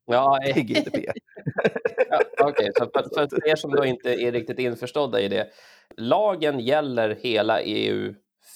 Ja, 0.07 0.39
i 0.55 0.61
GDPR. 0.63 1.13
Ja, 2.09 2.19
Okej, 2.39 2.71
så 2.77 2.89
för, 2.93 3.27
för 3.29 3.47
er 3.47 3.55
som 3.55 3.71
då 3.71 3.85
inte 3.85 4.13
är 4.13 4.31
riktigt 4.31 4.59
införstådda 4.59 5.21
i 5.21 5.27
det. 5.27 5.49
Lagen 5.97 6.59
gäller 6.59 7.09
hela 7.21 7.61
EU 7.61 8.15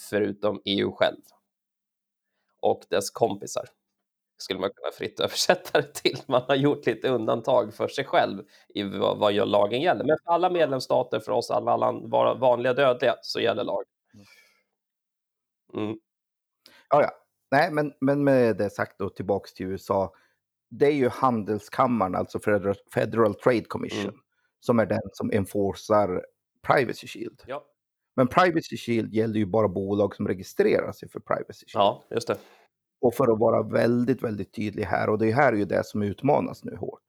förutom 0.09 0.61
EU 0.65 0.91
själv. 0.91 1.17
Och 2.59 2.83
dess 2.89 3.09
kompisar. 3.11 3.65
Skulle 4.37 4.59
man 4.59 4.69
kunna 4.69 4.91
fritt 4.91 5.19
översätta 5.19 5.81
det 5.81 5.93
till. 5.93 6.17
Man 6.27 6.41
har 6.47 6.55
gjort 6.55 6.85
lite 6.85 7.09
undantag 7.09 7.73
för 7.73 7.87
sig 7.87 8.05
själv 8.05 8.43
i 8.69 8.83
vad, 8.83 9.17
vad 9.17 9.33
gör 9.33 9.45
lagen 9.45 9.81
gäller. 9.81 10.05
Men 10.05 10.17
för 10.25 10.31
alla 10.31 10.49
medlemsstater, 10.49 11.19
för 11.19 11.31
oss 11.31 11.51
alla, 11.51 11.71
alla 11.71 11.91
va- 11.91 12.33
vanliga 12.33 12.73
dödliga, 12.73 13.15
så 13.21 13.39
gäller 13.39 13.63
lagen. 13.63 13.85
Mm. 15.73 15.97
Ja, 16.89 17.01
ja. 17.01 17.11
Nej, 17.51 17.71
men, 17.71 17.93
men 18.01 18.23
med 18.23 18.57
det 18.57 18.69
sagt 18.69 18.99
då 18.99 19.09
tillbaks 19.09 19.53
till 19.53 19.65
USA. 19.65 20.13
Det 20.73 20.85
är 20.85 20.91
ju 20.93 21.09
handelskammaren, 21.09 22.15
alltså 22.15 22.39
Federal, 22.39 22.75
Federal 22.93 23.35
Trade 23.35 23.63
Commission, 23.65 24.09
Mm. 24.09 24.21
som 24.59 24.79
är 24.79 24.85
den 24.85 25.01
som 25.13 25.31
enforcar 25.31 26.25
Privacy 26.61 27.07
Shield. 27.07 27.43
Ja. 27.47 27.65
Men 28.15 28.27
Privacy 28.27 28.77
Shield 28.77 29.13
gäller 29.13 29.35
ju 29.39 29.45
bara 29.45 29.67
bolag 29.67 30.15
som 30.15 30.27
registrerar 30.27 30.91
sig 30.91 31.09
för 31.09 31.19
Privacy 31.19 31.65
Shield. 31.67 31.73
ja, 31.73 32.03
just 32.11 32.27
det. 32.27 32.37
Och 33.01 33.13
för 33.13 33.33
att 33.33 33.39
vara 33.39 33.63
väldigt, 33.63 34.23
väldigt 34.23 34.53
tydlig 34.53 34.83
här, 34.83 35.09
och 35.09 35.17
det 35.17 35.31
här 35.31 35.53
är 35.53 35.57
ju 35.57 35.65
det 35.65 35.85
som 35.85 36.01
utmanas 36.01 36.63
nu 36.63 36.75
hårt. 36.75 37.03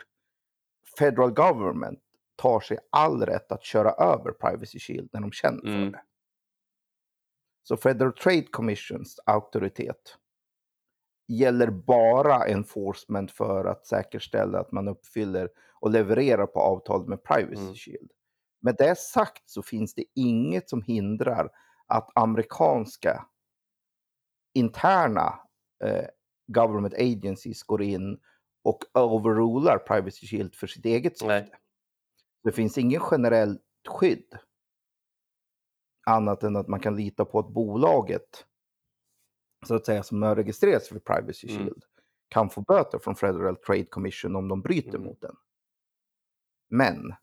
Federal 0.98 1.30
Government 1.30 2.00
tar 2.36 2.60
sig 2.60 2.78
all 2.90 3.22
rätt 3.26 3.52
att 3.52 3.64
köra 3.64 3.90
över 3.90 4.32
Privacy 4.32 4.78
Shield 4.78 5.08
när 5.12 5.20
de 5.20 5.32
känner 5.32 5.60
för 5.60 5.68
Mm. 5.68 5.92
det. 5.92 6.02
Så 7.62 7.76
Federal 7.76 8.12
Trade 8.12 8.42
Commissions 8.50 9.20
auktoritet 9.26 10.16
gäller 11.28 11.70
bara 11.70 12.46
enforcement 12.48 13.30
för 13.30 13.64
att 13.64 13.86
säkerställa 13.86 14.60
att 14.60 14.72
man 14.72 14.88
uppfyller 14.88 15.48
och 15.80 15.90
levererar 15.90 16.46
på 16.46 16.60
avtalet 16.60 17.08
med 17.08 17.22
Privacy 17.22 17.62
Mm. 17.62 17.74
Shield. 17.74 18.10
Med 18.60 18.74
det 18.78 18.98
sagt 18.98 19.50
så 19.50 19.62
finns 19.62 19.94
det 19.94 20.04
inget 20.14 20.68
som 20.68 20.82
hindrar 20.82 21.50
att 21.86 22.10
amerikanska 22.14 23.26
interna 24.54 25.40
eh, 25.84 26.06
government 26.46 26.94
agencies 26.94 27.62
går 27.62 27.82
in 27.82 28.20
och 28.64 28.84
overrular 28.94 29.78
Privacy 29.78 30.26
Shield 30.26 30.54
för 30.54 30.66
sitt 30.66 30.84
eget 30.84 31.18
syfte. 31.18 31.26
Nej. 31.26 31.52
Det 32.44 32.52
finns 32.52 32.78
ingen 32.78 33.02
generellt 33.10 33.62
skydd. 33.88 34.38
Annat 36.06 36.42
än 36.42 36.56
att 36.56 36.68
man 36.68 36.80
kan 36.80 36.96
lita 36.96 37.24
på 37.24 37.38
att 37.38 37.48
bolaget, 37.48 38.46
så 39.66 39.74
att 39.74 39.86
säga, 39.86 40.02
som 40.02 40.22
har 40.22 40.36
registrerats 40.36 40.88
för 40.88 40.98
Privacy 40.98 41.48
Mm. 41.48 41.58
Shield, 41.64 41.82
kan 42.28 42.50
få 42.50 42.60
böter 42.60 42.98
från 42.98 43.16
Federal 43.16 43.56
Trade 43.56 43.84
Commission 43.84 44.36
om 44.36 44.48
de 44.48 44.60
bryter 44.62 44.88
Mm. 44.94 45.02
mot 45.02 45.20
den. 45.20 45.36
Men 46.70 47.14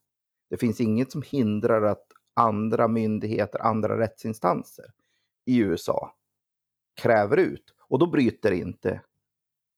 det 0.50 0.58
finns 0.58 0.82
inget 0.82 1.12
som 1.12 1.22
hindrar 1.22 1.82
att 1.82 2.06
andra 2.34 2.88
myndigheter, 2.88 3.60
andra 3.60 4.00
rättsinstanser 4.00 4.86
i 5.46 5.58
USA 5.60 6.16
kräver 7.02 7.38
ut. 7.38 7.76
Och 7.88 8.00
då 8.00 8.08
bryter 8.08 8.52
inte 8.52 9.02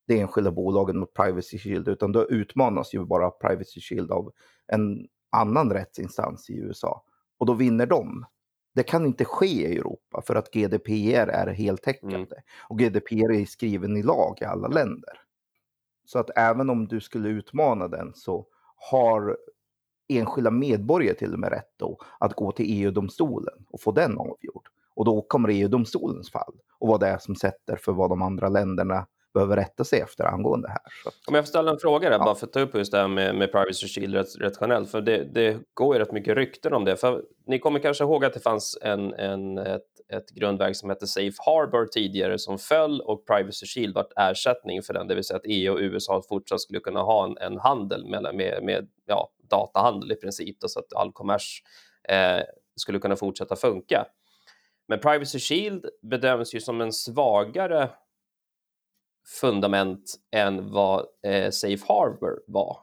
det 0.08 0.19
enskilda 0.19 0.52
bolaget 0.52 0.95
mot 0.95 1.13
Privacy 1.13 1.58
Shield, 1.60 1.88
utan 1.88 2.12
då 2.12 2.30
utmanas 2.30 2.93
ju 2.93 3.06
bara 3.06 3.32
Privacy 3.32 3.82
Shield 3.82 4.12
av 4.12 4.32
en 4.67 5.08
annan 5.30 5.74
rättsinstans 5.74 6.50
i 6.50 6.58
USA. 6.58 7.04
Och 7.38 7.45
då 7.45 7.54
vinner 7.54 7.86
de. 7.86 8.26
Det 8.73 8.84
kan 8.84 9.05
inte 9.05 9.25
ske 9.25 9.45
i 9.45 9.77
Europa 9.77 10.21
för 10.21 10.36
att 10.36 10.51
GDPR 10.51 11.29
är 11.29 11.47
heltäckande. 11.47 12.15
Mm. 12.15 12.43
Och 12.69 12.79
GDPR 12.79 13.31
är 13.31 13.45
skriven 13.45 13.97
i 13.97 14.03
lag 14.03 14.38
i 14.41 14.45
alla 14.45 14.67
länder. 14.67 15.13
Så 16.05 16.19
att 16.19 16.29
även 16.36 16.69
om 16.69 16.88
du 16.88 17.01
skulle 17.01 17.29
utmana 17.29 17.88
den 17.88 18.12
så 18.15 18.45
har 18.91 19.38
enskilda 20.07 20.51
medborgare 20.51 21.15
till 21.15 21.34
och 21.34 21.39
med 21.39 21.49
rätt 21.49 21.73
då 21.77 21.97
att 22.19 22.34
gå 22.34 22.51
till 22.51 22.65
EU-domstolen 22.69 23.65
och 23.69 23.81
få 23.81 23.91
den 23.91 24.17
avgjord. 24.17 24.67
Och 24.95 25.05
då 25.05 25.21
kommer 25.21 25.49
EU-domstolens 25.49 26.31
fall 26.31 26.53
och 26.79 26.88
vad 26.88 26.99
det 26.99 27.07
är 27.07 27.17
som 27.17 27.36
sätter 27.36 27.75
för 27.75 27.91
vad 27.91 28.10
de 28.10 28.21
andra 28.21 28.49
länderna 28.49 29.07
behöver 29.34 29.56
rätta 29.56 29.84
sig 29.84 30.02
efter 30.02 30.24
angående 30.24 30.70
här. 30.70 30.80
Så 31.04 31.10
Om 31.28 31.36
jag 31.36 31.44
får 31.44 31.50
ställa 31.50 31.72
en 31.72 31.80
fråga 31.80 32.10
där, 32.10 32.17
Ja. 32.17 32.24
bara 32.26 32.36
för 32.36 32.46
att 32.48 32.54
ta 32.54 32.60
upp 32.60 32.76
just 32.76 32.91
det 32.91 32.98
här 32.98 33.08
med, 33.08 33.36
med 33.36 33.52
Privacy 33.52 33.88
Shield 33.88 34.13
rätt, 34.13 34.28
rätt 34.39 34.58
generellt, 34.62 34.91
för 34.91 35.02
det, 35.02 35.24
det 35.24 35.58
går 35.74 35.96
ju 35.96 36.00
rätt 36.02 36.12
mycket 36.12 36.36
rykten 36.36 36.74
om 36.74 36.86
det. 36.86 36.98
För 36.98 37.24
ni 37.48 37.60
kommer 37.60 37.80
kanske 37.80 38.04
ihåg 38.04 38.26
att 38.26 38.34
det 38.34 38.39
fanns 38.39 38.78
en, 38.82 39.13
en, 39.13 39.58
ett, 39.58 39.86
ett 40.13 40.30
grundverk 40.30 40.76
som 40.76 40.89
hette 40.89 41.08
Safe 41.08 41.36
Harbor 41.46 41.86
tidigare 41.86 42.39
som 42.39 42.58
föll 42.58 43.02
och 43.02 43.28
Privacy 43.28 43.65
Shield 43.65 43.96
vart 43.96 44.12
ersättning 44.15 44.82
för 44.82 44.94
den, 44.94 45.08
det 45.08 45.15
vill 45.15 45.24
säga 45.24 45.38
att 45.38 45.46
EU 45.46 45.74
och 45.74 45.80
USA 45.80 46.22
fortsatt 46.30 46.62
skulle 46.62 46.80
kunna 46.80 47.02
ha 47.02 47.26
en, 47.26 47.38
en 47.38 47.60
handel 47.60 48.06
med, 48.08 48.36
med, 48.36 48.63
med 48.63 48.88
ja, 49.06 49.30
datahandel 49.50 50.12
i 50.12 50.15
princip, 50.15 50.60
då, 50.60 50.67
så 50.67 50.80
att 50.80 50.94
all 50.96 51.12
kommers 51.12 51.63
eh, 52.10 52.39
skulle 52.76 53.00
kunna 53.00 53.15
fortsätta 53.15 53.56
funka. 53.56 54.06
Men 54.88 55.00
Privacy 55.00 55.39
Shield 55.39 55.86
bedöms 56.02 56.56
ju 56.56 56.60
som 56.60 56.82
en 56.82 56.91
svagare 56.94 57.89
fundament 59.25 60.15
än 60.31 60.71
vad 60.71 61.05
eh, 61.23 61.49
Safe 61.51 61.86
Harbor 61.88 62.43
var. 62.47 62.77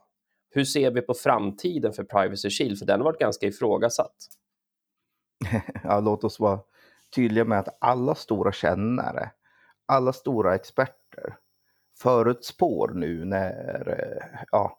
Hur 0.51 0.64
ser 0.64 0.90
vi 0.90 1.01
på 1.01 1.14
framtiden 1.14 1.92
för 1.92 2.05
Privacy 2.05 2.51
Shield? 2.51 2.79
För 2.79 2.87
den 2.87 3.01
har 3.01 3.05
varit 3.05 3.20
ganska 3.20 3.46
ifrågasatt. 3.46 4.16
ja, 5.85 6.01
låt 6.01 6.24
oss 6.24 6.40
vara 6.40 6.61
tydliga 7.14 7.44
med 7.44 7.59
att 7.59 7.79
alla 7.81 8.14
stora 8.14 8.53
kännare, 8.53 9.31
alla 9.87 10.12
stora 10.12 10.55
experter 10.55 11.37
förutspår 11.98 12.88
nu 12.94 13.24
när, 13.24 13.88
eh, 13.88 14.40
ja, 14.53 14.79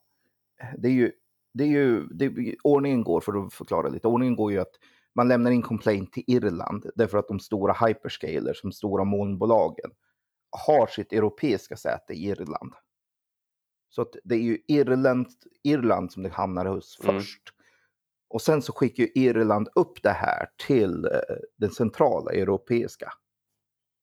det 0.77 0.87
är 0.87 0.93
ju, 0.93 1.11
det 1.53 1.63
är 1.63 1.67
ju, 1.67 2.03
det, 2.03 2.55
ordningen 2.63 3.03
går, 3.03 3.21
för 3.21 3.45
att 3.45 3.53
förklara 3.53 3.87
lite, 3.87 4.07
ordningen 4.07 4.35
går 4.35 4.51
ju 4.51 4.59
att 4.59 4.73
man 5.15 5.27
lämnar 5.27 5.51
in 5.51 5.61
complaint 5.61 6.13
till 6.13 6.23
Irland 6.27 6.85
därför 6.95 7.17
att 7.17 7.27
de 7.27 7.39
stora 7.39 7.87
hyperscalers, 7.87 8.61
de 8.61 8.71
stora 8.71 9.03
molnbolagen, 9.03 9.91
har 10.51 10.87
sitt 10.87 11.13
europeiska 11.13 11.75
säte 11.77 12.13
i 12.13 12.25
Irland. 12.27 12.73
Så 13.89 14.01
att 14.01 14.15
det 14.23 14.35
är 14.35 14.39
ju 14.39 14.57
Irland, 14.67 15.27
Irland 15.63 16.11
som 16.11 16.23
det 16.23 16.29
hamnar 16.29 16.65
hos 16.65 16.99
Mm. 17.03 17.15
först. 17.15 17.41
Och 18.29 18.41
sen 18.41 18.61
så 18.61 18.73
skickar 18.73 19.03
ju 19.03 19.09
Irland 19.15 19.69
upp 19.75 20.03
det 20.03 20.09
här 20.11 20.49
till 20.67 21.05
eh, 21.05 21.11
den 21.57 21.69
centrala 21.71 22.31
europeiska 22.31 23.13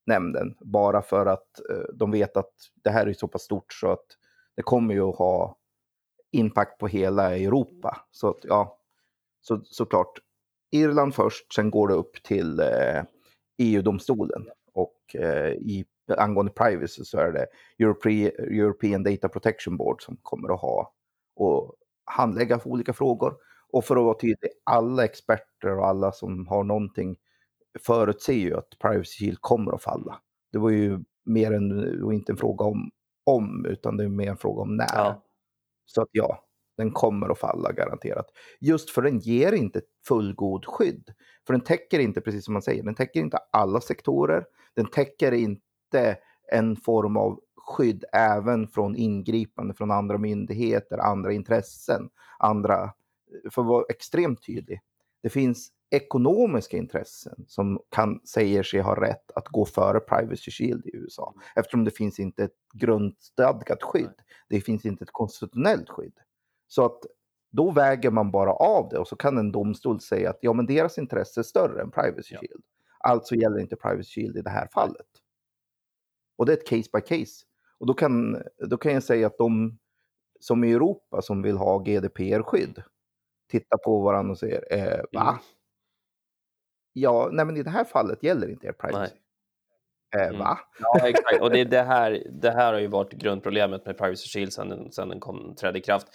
nämnden. 0.07 0.57
Bara 0.61 1.03
för 1.03 1.27
att 1.27 1.61
eh, 1.71 1.95
de 1.95 2.11
vet 2.11 2.37
att 2.37 2.53
det 2.85 2.91
här 2.91 3.07
är 3.07 3.13
så 3.13 3.29
pass 3.29 3.43
stort 3.43 3.73
så 3.73 3.91
att 3.93 4.07
det 4.57 4.63
kommer 4.63 4.95
ju 4.95 5.03
att 5.03 5.17
ha 5.17 5.59
impact 6.33 6.79
på 6.79 6.87
hela 6.87 7.37
Europa. 7.37 8.07
Så 8.11 8.29
att, 8.29 8.39
ja, 8.43 8.79
så, 9.41 9.61
såklart. 9.65 10.19
Irland 10.71 11.15
först, 11.15 11.55
sen 11.55 11.71
går 11.71 11.89
det 11.89 11.95
upp 11.95 12.23
till 12.23 12.61
eh, 12.61 13.03
EU-domstolen. 13.59 14.49
Och 14.73 15.17
eh, 15.17 15.53
i, 15.53 15.85
angående 16.09 16.53
privacy 16.53 17.05
så 17.05 17.19
är 17.19 17.33
det 17.33 17.47
Europe, 17.79 18.11
European 18.39 19.03
Data 19.03 19.29
Protection 19.29 19.77
Board 19.77 20.03
som 20.03 20.17
kommer 20.23 20.55
att 20.55 20.61
ha 20.61 20.93
och 21.37 21.75
handlägga 22.05 22.59
för 22.59 22.71
olika 22.71 22.93
frågor. 22.93 23.35
Och 23.73 23.85
för 23.85 23.97
att 23.97 24.05
vara 24.05 24.19
tydlig, 24.19 24.51
alla 24.65 25.05
experter 25.05 25.79
och 25.79 25.87
alla 25.87 26.13
som 26.13 26.47
har 26.47 26.65
någonting 26.65 27.17
förutser 27.87 28.33
ju 28.33 28.57
att 28.57 28.79
Privacy 28.79 29.19
Shield 29.19 29.39
kommer 29.41 29.73
att 29.73 29.83
falla. 29.83 30.21
Det 30.53 30.59
var 30.59 30.71
ju 30.71 30.99
mer 31.25 31.53
än, 31.53 32.03
var 32.05 32.13
inte 32.13 32.33
en 32.33 32.37
fråga 32.37 32.65
om 32.65 32.91
om, 33.27 33.67
utan 33.67 33.97
det 33.97 34.05
är 34.05 34.09
mer 34.09 34.31
en 34.31 34.37
fråga 34.37 34.63
om 34.63 34.77
när. 34.77 34.95
Ja. 34.95 35.23
Så 35.87 36.03
att 36.03 36.09
ja, 36.13 36.45
den 36.77 36.93
kommer 36.93 37.29
att 37.29 37.39
falla 37.39 37.73
garanterat. 37.73 38.27
Just 38.61 38.91
för 38.91 39.03
den 39.03 39.19
ger 39.19 39.53
inte 39.53 39.81
fullgod 40.09 40.65
skydd. 40.67 41.13
För 41.47 41.55
den 41.55 41.61
täcker 41.61 41.99
inte, 41.99 42.21
precis 42.21 42.45
som 42.45 42.53
man 42.53 42.63
säger, 42.63 42.83
den 42.83 42.95
täcker 42.95 43.21
inte 43.21 43.39
alla 43.53 43.81
sektorer. 43.81 44.45
Den 44.75 44.87
täcker 44.87 45.33
inte 45.33 45.66
en 46.53 46.77
form 46.77 47.17
av 47.17 47.41
skydd 47.57 48.05
även 48.13 48.69
från 48.69 48.97
ingripande 48.97 49.75
från 49.75 49.91
andra 49.91 50.19
myndigheter, 50.19 50.99
andra 50.99 51.33
intressen, 51.33 52.09
andra, 52.39 52.93
för 53.51 53.63
att 53.63 53.69
vara 53.69 53.85
extremt 53.89 54.47
tydlig. 54.47 54.81
Det 55.23 55.29
finns 55.29 55.73
ekonomiska 55.91 56.77
intressen 56.77 57.45
som 57.47 57.81
kan, 57.89 58.21
säger 58.27 58.63
sig 58.63 58.81
ha 58.81 59.01
rätt 59.01 59.31
att 59.35 59.49
gå 59.49 59.65
före 59.65 60.01
Privacy 60.01 60.51
Shield 60.51 60.87
i 60.87 60.97
USA. 60.97 61.35
Eftersom 61.57 61.85
det 61.85 61.91
finns 61.91 62.21
inte 62.21 62.45
ett 62.45 62.57
grundstadgat 62.75 63.83
skydd. 63.83 64.15
Det 64.49 64.61
finns 64.61 64.85
inte 64.85 65.05
ett 65.05 65.13
konstitutionellt 65.13 65.89
skydd. 65.89 66.19
Så 66.67 66.85
att 66.85 66.99
då 67.53 67.71
väger 67.71 68.11
man 68.11 68.31
bara 68.31 68.53
av 68.53 68.89
det 68.89 68.99
och 68.99 69.09
så 69.09 69.17
kan 69.17 69.39
en 69.39 69.53
domstol 69.53 70.01
säga 70.01 70.31
att 70.31 70.39
ja, 70.41 70.53
men 70.53 70.67
deras 70.67 70.99
intresse 70.99 71.41
är 71.41 71.45
större 71.45 71.83
än 71.83 71.91
Privacy 71.91 72.35
Ja. 72.35 72.41
Shield. 72.41 72.65
Alltså 72.99 73.35
gäller 73.35 73.59
inte 73.59 73.77
Privacy 73.77 74.11
Shield 74.11 74.37
i 74.37 74.43
det 74.43 74.51
här 74.51 74.69
fallet. 74.75 75.07
Och 76.37 76.47
det 76.47 76.53
är 76.53 76.57
ett 76.57 76.67
case 76.67 76.91
by 76.93 77.01
case. 77.01 77.45
Och 77.79 77.87
då 77.87 77.95
kan, 77.95 78.43
då 78.59 78.77
kan 78.77 78.93
jag 78.93 79.03
säga 79.03 79.27
att 79.27 79.39
de 79.39 79.79
som 80.41 80.65
i 80.65 80.73
Europa 80.73 81.23
som 81.23 81.43
vill 81.43 81.57
ha 81.57 81.79
GDPR-skydd 81.79 82.83
tittar 83.51 83.79
på 83.79 84.01
varandra 84.01 84.33
och 84.33 84.39
säger 84.39 84.73
eh, 84.73 85.01
va? 85.13 85.29
Mm. 85.29 85.41
Ja, 86.93 87.29
nej 87.33 87.45
men 87.45 87.57
i 87.57 87.63
det 87.63 87.71
här 87.71 87.85
fallet 87.85 88.23
gäller 88.23 88.49
inte 88.49 88.67
er 88.67 88.73
privacy. 88.73 89.15
Eh, 89.15 89.17
Mm. 90.15 90.39
Va? 90.39 90.59
Ja, 90.79 91.09
exakt. 91.09 91.41
Och 91.41 91.51
det, 91.51 91.65
det, 91.65 91.83
här, 91.83 92.27
det 92.31 92.51
här 92.51 92.73
har 92.73 92.81
ju 92.81 92.87
varit 92.87 93.13
grundproblemet 93.13 93.87
med 93.87 93.99
Privacy 93.99 94.29
Shield 94.29 94.53
sedan 94.53 94.93
sedan 94.93 95.09
den 95.09 95.21
kom, 95.21 95.55
trädde 95.55 95.79
i 95.79 95.83
kraft. 95.83 96.07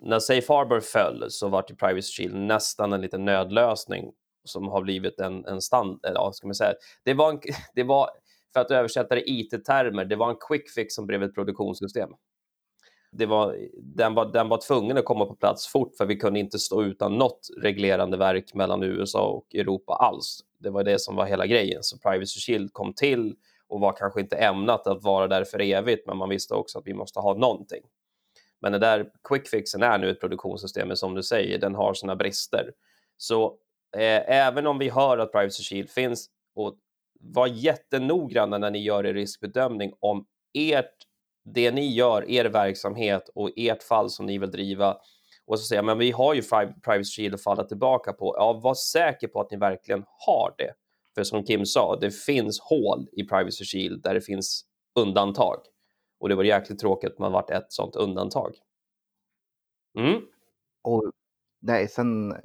När 0.00 0.18
Safe 0.18 0.52
Harbor 0.52 0.80
föll 0.80 1.26
så 1.28 1.48
var 1.48 1.64
ju 1.68 1.76
Privacy 1.76 2.12
Shield 2.12 2.36
nästan 2.36 2.92
en 2.92 3.00
liten 3.00 3.24
nödlösning 3.24 4.12
som 4.44 4.68
har 4.68 4.82
blivit 4.82 5.20
en, 5.20 5.44
en 5.44 5.60
stand... 5.60 6.04
eller 6.04 6.20
Ja, 6.20 6.32
ska 6.32 6.46
man 6.46 6.54
säga. 6.54 6.74
Det 7.04 7.14
var, 7.14 7.30
en, 7.30 7.40
det 7.74 7.82
var, 7.82 8.10
för 8.52 8.60
att 8.60 8.70
översätta 8.70 9.14
det 9.14 9.30
i 9.30 9.40
IT-termer, 9.40 10.04
det 10.04 10.16
var 10.16 10.30
en 10.30 10.36
quick 10.48 10.70
fix 10.70 10.94
som 10.94 11.06
blev 11.06 11.22
ett 11.22 11.34
produktionssystem. 11.34 12.10
Det 13.12 13.26
var, 13.26 13.56
den, 13.76 14.14
var, 14.14 14.32
den 14.32 14.48
var 14.48 14.60
tvungen 14.66 14.98
att 14.98 15.04
komma 15.04 15.26
på 15.26 15.34
plats 15.34 15.68
fort 15.68 15.96
för 15.96 16.06
vi 16.06 16.16
kunde 16.16 16.40
inte 16.40 16.58
stå 16.58 16.82
utan 16.82 17.18
något 17.18 17.40
reglerande 17.62 18.16
verk 18.16 18.54
mellan 18.54 18.82
USA 18.82 19.28
och 19.28 19.54
Europa 19.54 19.92
alls. 19.92 20.40
Det 20.58 20.70
var 20.70 20.84
det 20.84 21.00
som 21.00 21.16
var 21.16 21.26
hela 21.26 21.46
grejen. 21.46 21.82
Så 21.82 21.98
Privacy 21.98 22.40
Shield 22.40 22.72
kom 22.72 22.94
till 22.94 23.34
och 23.68 23.80
var 23.80 23.92
kanske 23.92 24.20
inte 24.20 24.36
ämnat 24.36 24.86
att 24.86 25.02
vara 25.02 25.26
där 25.26 25.44
för 25.44 25.60
evigt, 25.60 26.06
men 26.06 26.16
man 26.16 26.28
visste 26.28 26.54
också 26.54 26.78
att 26.78 26.86
vi 26.86 26.94
måste 26.94 27.20
ha 27.20 27.34
någonting. 27.34 27.82
Men 28.60 28.72
den 28.72 28.80
där 28.80 29.10
quick 29.28 29.48
fixen 29.48 29.82
är 29.82 29.98
nu 29.98 30.10
ett 30.10 30.20
produktionssystem, 30.20 30.88
men 30.88 30.96
som 30.96 31.14
du 31.14 31.22
säger, 31.22 31.58
den 31.58 31.74
har 31.74 31.94
sina 31.94 32.16
brister. 32.16 32.72
Så 33.16 33.44
eh, 33.96 34.30
även 34.36 34.66
om 34.66 34.78
vi 34.78 34.88
hör 34.88 35.18
att 35.18 35.32
Privacy 35.32 35.62
Shield 35.62 35.90
finns, 35.90 36.30
och 36.54 36.76
var 37.18 37.46
jättenoggranna 37.46 38.58
när 38.58 38.70
ni 38.70 38.78
gör 38.78 39.06
er 39.06 39.14
riskbedömning 39.14 39.92
om 40.00 40.26
ert, 40.54 40.94
det 41.44 41.70
ni 41.70 41.94
gör, 41.94 42.30
er 42.30 42.44
verksamhet 42.44 43.28
och 43.34 43.50
ert 43.56 43.82
fall 43.82 44.10
som 44.10 44.26
ni 44.26 44.38
vill 44.38 44.50
driva. 44.50 44.96
Och 45.46 45.60
så 45.60 45.64
säger 45.64 45.78
jag, 45.78 45.86
men 45.86 45.98
vi 45.98 46.10
har 46.10 46.34
ju 46.34 46.42
Private 46.42 46.80
Privacy 46.82 47.10
Shield 47.10 47.34
att 47.34 47.42
falla 47.42 47.64
tillbaka 47.64 48.12
på. 48.12 48.34
Ja, 48.36 48.52
var 48.52 48.74
säker 48.74 49.28
på 49.28 49.40
att 49.40 49.50
ni 49.50 49.56
verkligen 49.56 50.04
har 50.26 50.54
det. 50.58 50.74
För 51.14 51.24
som 51.24 51.44
Kim 51.44 51.66
sa, 51.66 51.96
det 51.96 52.10
finns 52.10 52.60
hål 52.60 53.08
i 53.12 53.24
Privacy 53.24 53.64
Shield 53.64 54.02
där 54.02 54.14
det 54.14 54.20
finns 54.20 54.64
undantag. 54.94 55.56
Och 56.20 56.28
det 56.28 56.34
var 56.34 56.44
jäkligt 56.44 56.78
tråkigt 56.78 57.12
att 57.12 57.18
man 57.18 57.32
varit 57.32 57.50
ett 57.50 57.72
sånt 57.72 57.96
undantag. 57.96 58.54
Mm. 59.98 60.22
Och 60.82 61.12
nej, 61.60 61.88
sen 61.88 62.36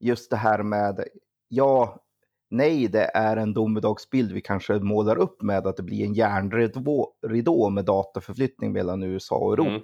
just 0.00 0.30
det 0.30 0.36
här 0.36 0.62
med, 0.62 1.04
ja, 1.48 2.04
nej, 2.48 2.88
det 2.88 3.10
är 3.14 3.36
en 3.36 3.54
domedagsbild 3.54 4.32
vi 4.32 4.40
kanske 4.40 4.78
målar 4.78 5.16
upp 5.16 5.42
med 5.42 5.66
att 5.66 5.76
det 5.76 5.82
blir 5.82 6.04
en 6.04 6.14
järnridå 6.14 7.70
med 7.70 7.84
dataförflyttning 7.84 8.72
mellan 8.72 9.02
USA 9.02 9.36
och 9.36 9.52
Europa. 9.52 9.70
Mm. 9.70 9.82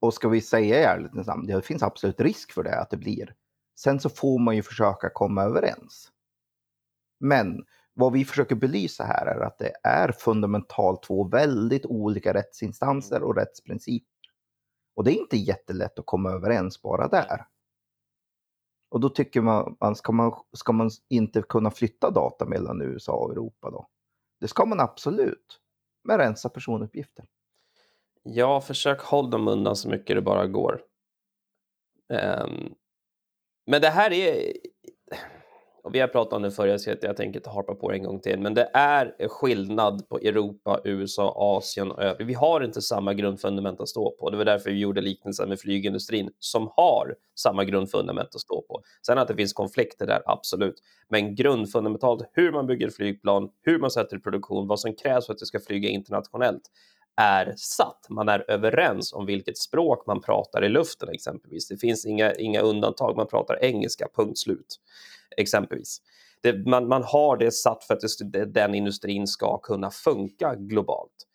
Och 0.00 0.14
ska 0.14 0.28
vi 0.28 0.40
säga 0.40 0.80
i 0.80 0.82
ärlighetens 0.82 1.26
namn, 1.26 1.46
det 1.46 1.62
finns 1.62 1.82
absolut 1.82 2.20
risk 2.20 2.52
för 2.52 2.62
det, 2.62 2.80
att 2.80 2.90
det 2.90 2.96
blir. 2.96 3.34
Sen 3.78 4.00
så 4.00 4.08
får 4.08 4.38
man 4.38 4.56
ju 4.56 4.62
försöka 4.62 5.10
komma 5.10 5.42
överens. 5.42 6.10
Men 7.20 7.64
vad 7.94 8.12
vi 8.12 8.24
försöker 8.24 8.54
belysa 8.54 9.04
här 9.04 9.26
är 9.26 9.40
att 9.40 9.58
det 9.58 9.72
är 9.82 10.12
fundamentalt 10.12 11.02
två 11.02 11.24
väldigt 11.24 11.86
olika 11.86 12.34
rättsinstanser 12.34 13.22
och 13.22 13.36
rättsprinciper. 13.36 14.08
Och 14.96 15.04
det 15.04 15.10
är 15.10 15.20
inte 15.20 15.36
jättelätt 15.36 15.98
att 15.98 16.06
komma 16.06 16.30
överens 16.30 16.82
bara 16.82 17.08
där. 17.08 17.46
Och 18.94 19.00
då 19.00 19.08
tycker 19.08 19.40
man, 19.40 19.76
man, 19.80 19.96
ska, 19.96 20.12
man 20.12 20.32
ska 20.52 20.72
man 20.72 20.90
inte 21.08 21.42
kunna 21.42 21.70
flytta 21.70 22.10
data 22.10 22.44
mellan 22.44 22.82
USA 22.82 23.12
och 23.12 23.32
Europa 23.32 23.70
då? 23.70 23.88
Det 24.40 24.48
ska 24.48 24.64
man 24.64 24.80
absolut, 24.80 25.60
men 26.04 26.18
rensa 26.18 26.48
personuppgifter. 26.48 27.24
Ja, 28.22 28.60
försök 28.60 29.00
hålla 29.00 29.28
dem 29.28 29.48
undan 29.48 29.76
så 29.76 29.88
mycket 29.88 30.16
det 30.16 30.22
bara 30.22 30.46
går. 30.46 30.82
Um, 32.08 32.74
men 33.66 33.80
det 33.80 33.88
här 33.88 34.12
är 34.12 34.52
och 35.84 35.94
vi 35.94 36.00
har 36.00 36.08
pratat 36.08 36.32
om 36.32 36.42
det 36.42 36.50
förr, 36.50 36.78
så 36.78 36.90
jag 37.00 37.16
tänker 37.16 37.38
inte 37.38 37.50
harpa 37.50 37.74
på 37.74 37.90
det 37.90 37.96
en 37.96 38.02
gång 38.02 38.20
till, 38.20 38.38
men 38.38 38.54
det 38.54 38.70
är 38.74 39.28
skillnad 39.28 40.08
på 40.08 40.18
Europa, 40.18 40.80
USA, 40.84 41.34
Asien 41.36 41.90
och 41.90 42.02
övriga. 42.02 42.26
Vi 42.26 42.34
har 42.34 42.60
inte 42.60 42.82
samma 42.82 43.14
grundfundament 43.14 43.80
att 43.80 43.88
stå 43.88 44.10
på. 44.10 44.30
Det 44.30 44.36
var 44.36 44.44
därför 44.44 44.70
vi 44.70 44.78
gjorde 44.78 45.00
liknelsen 45.00 45.48
med 45.48 45.60
flygindustrin 45.60 46.30
som 46.38 46.70
har 46.76 47.14
samma 47.34 47.64
grundfundament 47.64 48.34
att 48.34 48.40
stå 48.40 48.62
på. 48.62 48.82
Sen 49.06 49.18
att 49.18 49.28
det 49.28 49.34
finns 49.34 49.52
konflikter 49.52 50.06
där, 50.06 50.22
absolut, 50.26 50.74
men 51.08 51.34
grundfundamentalt 51.34 52.30
hur 52.32 52.52
man 52.52 52.66
bygger 52.66 52.90
flygplan, 52.90 53.50
hur 53.62 53.78
man 53.78 53.90
sätter 53.90 54.16
i 54.16 54.20
produktion, 54.20 54.68
vad 54.68 54.80
som 54.80 54.94
krävs 54.94 55.26
för 55.26 55.32
att 55.32 55.38
det 55.38 55.46
ska 55.46 55.60
flyga 55.60 55.88
internationellt 55.88 56.62
är 57.16 57.54
satt. 57.56 58.06
Man 58.08 58.28
är 58.28 58.50
överens 58.50 59.12
om 59.12 59.26
vilket 59.26 59.58
språk 59.58 60.06
man 60.06 60.20
pratar 60.20 60.64
i 60.64 60.68
luften 60.68 61.08
exempelvis. 61.08 61.68
Det 61.68 61.76
finns 61.76 62.06
inga, 62.06 62.32
inga 62.32 62.60
undantag. 62.60 63.16
Man 63.16 63.26
pratar 63.26 63.64
engelska, 63.64 64.08
punkt 64.16 64.38
slut 64.38 64.78
exempelvis. 65.36 65.98
Det, 66.42 66.66
man, 66.66 66.88
man 66.88 67.02
har 67.02 67.36
det 67.36 67.50
satt 67.50 67.84
för 67.84 67.94
att 67.94 68.00
det, 68.32 68.44
den 68.44 68.74
industrin 68.74 69.26
ska 69.26 69.58
kunna 69.58 69.90
funka 69.90 70.54
globalt. 70.54 71.26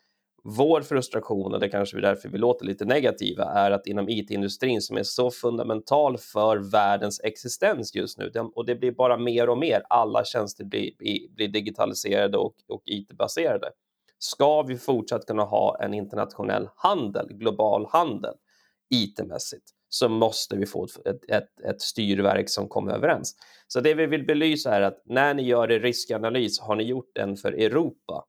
Vår 0.44 0.82
frustration, 0.82 1.54
och 1.54 1.60
det 1.60 1.70
kanske 1.70 1.98
är 1.98 2.02
därför 2.02 2.30
vi 2.30 2.38
låter 2.38 2.66
lite 2.66 2.86
negativa, 2.86 3.44
är 3.46 3.72
att 3.72 3.88
inom 3.88 4.10
IT-industrin 4.10 4.82
som 4.82 4.98
är 4.98 5.04
så 5.04 5.32
fundamental 5.32 6.18
för 6.18 6.58
världens 6.58 7.22
existens 7.24 7.96
just 7.96 8.18
nu, 8.18 8.32
och 8.56 8.66
det 8.66 8.76
blir 8.76 8.92
bara 8.92 9.18
mer 9.18 9.50
och 9.50 9.58
mer, 9.58 9.84
alla 9.90 10.26
tjänster 10.26 10.66
blir, 10.66 10.92
blir 11.36 11.48
digitaliserade 11.48 12.38
och, 12.38 12.54
och 12.68 12.82
IT-baserade. 12.86 13.70
Ska 14.20 14.62
vi 14.62 14.78
fortsatt 14.78 15.26
kunna 15.26 15.44
ha 15.44 15.78
en 15.82 15.94
internationell 15.94 16.70
handel, 16.76 17.28
global 17.30 17.88
handel, 17.90 18.34
IT-mässigt, 18.90 19.72
så 19.90 20.10
måste 20.10 20.56
vi 20.56 20.66
få 20.66 20.84
ett, 20.84 21.30
ett, 21.30 21.60
ett, 21.66 21.82
styrverk 21.82 22.50
som 22.50 22.68
kommer 22.68 22.94
överens. 22.94 23.36
Så 23.68 23.80
det 23.80 23.94
vi 23.94 24.06
vill 24.06 24.26
belysa 24.26 24.76
är 24.76 24.82
att 24.82 25.02
när 25.06 25.34
ni 25.34 25.44
gör 25.44 25.72
er 25.72 25.80
riskanalys, 25.80 26.60
har 26.60 26.76
ni 26.76 26.84
gjort 26.84 27.12
den 27.16 27.36
för 27.36 27.52
Europa? 27.52 28.26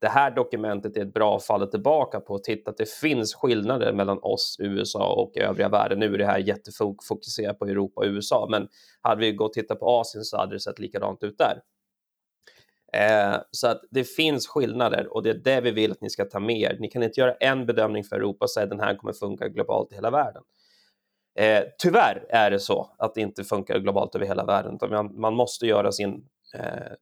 Det 0.00 0.08
här 0.08 0.30
dokumentet 0.30 0.96
är 0.96 1.02
ett 1.02 1.14
bra 1.14 1.40
fall 1.40 1.62
att 1.62 1.70
tillbaka 1.70 2.20
på 2.20 2.34
och 2.34 2.44
titta 2.44 2.70
att 2.70 2.76
det 2.76 2.88
finns 2.88 3.34
skillnader 3.34 3.92
mellan 3.92 4.18
oss, 4.22 4.56
USA 4.58 5.14
och 5.14 5.38
övriga 5.38 5.68
världen. 5.68 5.98
Nu 5.98 6.14
är 6.14 6.18
det 6.18 6.26
här 6.26 6.38
jättefokuserat 6.38 7.58
på 7.58 7.66
Europa 7.66 8.00
och 8.00 8.06
USA, 8.06 8.46
men 8.50 8.68
hade 9.00 9.20
vi 9.20 9.32
gått 9.32 9.48
och 9.48 9.52
tittat 9.52 9.80
på 9.80 9.86
Asien 9.86 10.24
så 10.24 10.36
hade 10.36 10.54
det 10.54 10.60
sett 10.60 10.78
likadant 10.78 11.22
ut 11.22 11.38
där. 11.38 11.60
Eh, 12.92 13.40
så 13.50 13.68
att 13.68 13.80
det 13.90 14.04
finns 14.04 14.48
skillnader 14.48 15.14
och 15.14 15.22
det 15.22 15.30
är 15.30 15.34
det 15.34 15.60
vi 15.60 15.70
vill 15.70 15.92
att 15.92 16.00
ni 16.00 16.10
ska 16.10 16.24
ta 16.24 16.40
med 16.40 16.60
er. 16.60 16.76
Ni 16.80 16.88
kan 16.88 17.02
inte 17.02 17.20
göra 17.20 17.34
en 17.34 17.66
bedömning 17.66 18.04
för 18.04 18.16
Europa 18.16 18.44
och 18.44 18.50
säga 18.50 18.64
att 18.64 18.70
den 18.70 18.80
här 18.80 18.96
kommer 18.96 19.12
funka 19.12 19.48
globalt 19.48 19.92
i 19.92 19.94
hela 19.94 20.10
världen. 20.10 20.42
Eh, 21.34 21.62
tyvärr 21.78 22.26
är 22.28 22.50
det 22.50 22.60
så 22.60 22.94
att 22.98 23.14
det 23.14 23.20
inte 23.20 23.44
funkar 23.44 23.78
globalt 23.78 24.14
över 24.14 24.26
hela 24.26 24.44
världen, 24.44 24.78
man, 24.90 25.20
man 25.20 25.34
måste 25.34 25.66
göra 25.66 25.92
sin, 25.92 26.28
eh, 26.54 26.92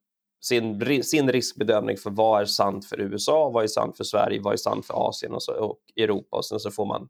sin, 0.40 1.02
sin 1.04 1.32
riskbedömning 1.32 1.96
för 1.96 2.10
vad 2.10 2.40
är 2.40 2.44
sant 2.44 2.86
för 2.86 3.00
USA, 3.00 3.50
vad 3.50 3.64
är 3.64 3.68
sant 3.68 3.96
för 3.96 4.04
Sverige, 4.04 4.40
vad 4.42 4.52
är 4.52 4.56
sant 4.56 4.86
för 4.86 5.08
Asien 5.08 5.32
och, 5.32 5.42
så, 5.42 5.52
och 5.52 5.78
Europa 5.96 6.36
och 6.36 6.44
sen 6.44 6.60
så 6.60 6.70
får 6.70 6.86
man 6.86 7.08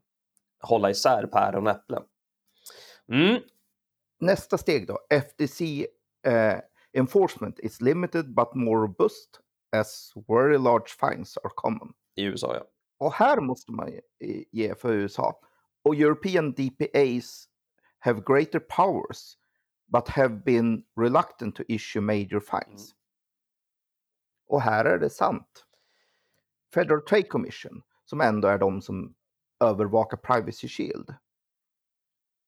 hålla 0.61 0.89
isär 0.89 1.27
päron 1.27 1.67
och 1.67 1.73
äpplen. 1.73 2.03
Mm. 3.11 3.41
Nästa 4.19 4.57
steg 4.57 4.87
då, 4.87 4.99
FTC 5.09 5.87
eh, 6.27 6.57
enforcement 6.93 7.59
is 7.59 7.81
limited 7.81 8.35
but 8.35 8.55
more 8.55 8.81
robust 8.81 9.39
as 9.71 10.11
very 10.27 10.57
large 10.57 10.87
fines 10.99 11.37
are 11.37 11.51
common. 11.55 11.93
I 12.15 12.23
USA 12.23 12.55
ja. 12.55 12.63
Och 12.99 13.13
här 13.13 13.41
måste 13.41 13.71
man 13.71 13.89
ge 14.51 14.75
för 14.75 14.93
USA. 14.93 15.39
Och 15.83 15.95
European 15.95 16.51
DPAs 16.51 17.49
have 17.99 18.21
greater 18.25 18.59
powers 18.59 19.37
but 19.87 20.07
have 20.07 20.43
been 20.45 20.83
reluctant 20.95 21.55
to 21.55 21.63
issue 21.67 22.01
major 22.01 22.39
fines. 22.39 22.91
Mm. 22.91 22.97
Och 24.47 24.61
här 24.61 24.85
är 24.85 24.97
det 24.99 25.09
sant. 25.09 25.65
Federal 26.73 27.01
Trade 27.01 27.27
Commission, 27.27 27.81
som 28.05 28.21
ändå 28.21 28.47
är 28.47 28.57
de 28.57 28.81
som 28.81 29.15
övervakar 29.59 30.17
Privacy 30.17 30.67
Shield, 30.67 31.13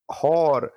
har 0.08 0.72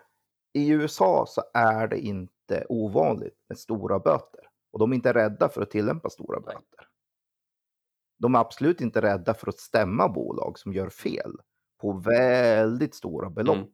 i 0.53 0.69
USA 0.69 1.27
så 1.29 1.43
är 1.55 1.89
det 1.89 1.99
inte 1.99 2.67
ovanligt 2.69 3.45
med 3.49 3.59
stora 3.59 3.99
böter. 3.99 4.49
Och 4.71 4.79
de 4.79 4.91
är 4.93 4.95
inte 4.95 5.13
rädda 5.13 5.49
för 5.49 5.63
att 5.63 5.71
tillämpa 5.71 6.11
stora 6.11 6.41
böter. 6.41 6.89
De 8.19 8.35
är 8.35 8.39
absolut 8.39 8.81
inte 8.81 9.03
rädda 9.03 9.35
för 9.35 9.49
att 9.49 9.59
stämma 9.59 10.09
bolag 10.09 10.59
som 10.59 10.73
gör 10.73 10.91
fel 10.91 11.33
på 11.85 11.93
väldigt 11.93 12.95
stora 12.95 13.31
belopp. 13.31 13.57
Mm. 13.57 13.69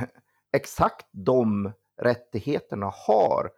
Exakt 0.52 1.06
de 1.12 1.72
rättigheterna 2.02 2.92
har 3.06 3.50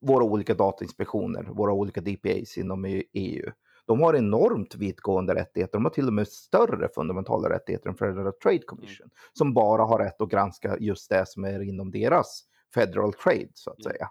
våra 0.00 0.24
olika 0.24 0.54
datainspektioner, 0.54 1.42
våra 1.42 1.72
olika 1.72 2.00
DPAs 2.00 2.58
inom 2.58 2.84
EU. 3.12 3.52
De 3.86 4.00
har 4.00 4.14
enormt 4.16 4.74
vittgående 4.74 5.34
rättigheter. 5.34 5.72
De 5.72 5.84
har 5.84 5.90
till 5.90 6.06
och 6.06 6.12
med 6.12 6.28
större 6.28 6.88
fundamentala 6.94 7.50
rättigheter 7.50 7.88
än 7.88 7.96
Federal 7.96 8.32
Trade 8.32 8.62
Commission, 8.66 9.04
mm. 9.04 9.10
som 9.32 9.54
bara 9.54 9.82
har 9.82 9.98
rätt 9.98 10.20
att 10.20 10.30
granska 10.30 10.76
just 10.78 11.10
det 11.10 11.28
som 11.28 11.44
är 11.44 11.62
inom 11.62 11.90
deras 11.90 12.44
Federal 12.74 13.12
Trade, 13.12 13.50
så 13.54 13.70
att 13.70 13.84
mm. 13.84 13.92
säga. 13.92 14.10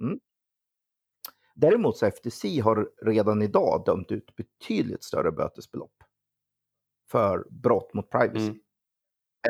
Mm. 0.00 0.20
Däremot 1.54 1.96
så 1.96 2.06
FTC 2.06 2.60
har 2.60 2.90
redan 3.02 3.42
idag 3.42 3.82
dömt 3.86 4.12
ut 4.12 4.36
betydligt 4.36 5.04
större 5.04 5.32
bötesbelopp 5.32 5.97
för 7.10 7.46
brott 7.50 7.94
mot 7.94 8.10
privacy 8.10 8.46
mm. 8.46 8.58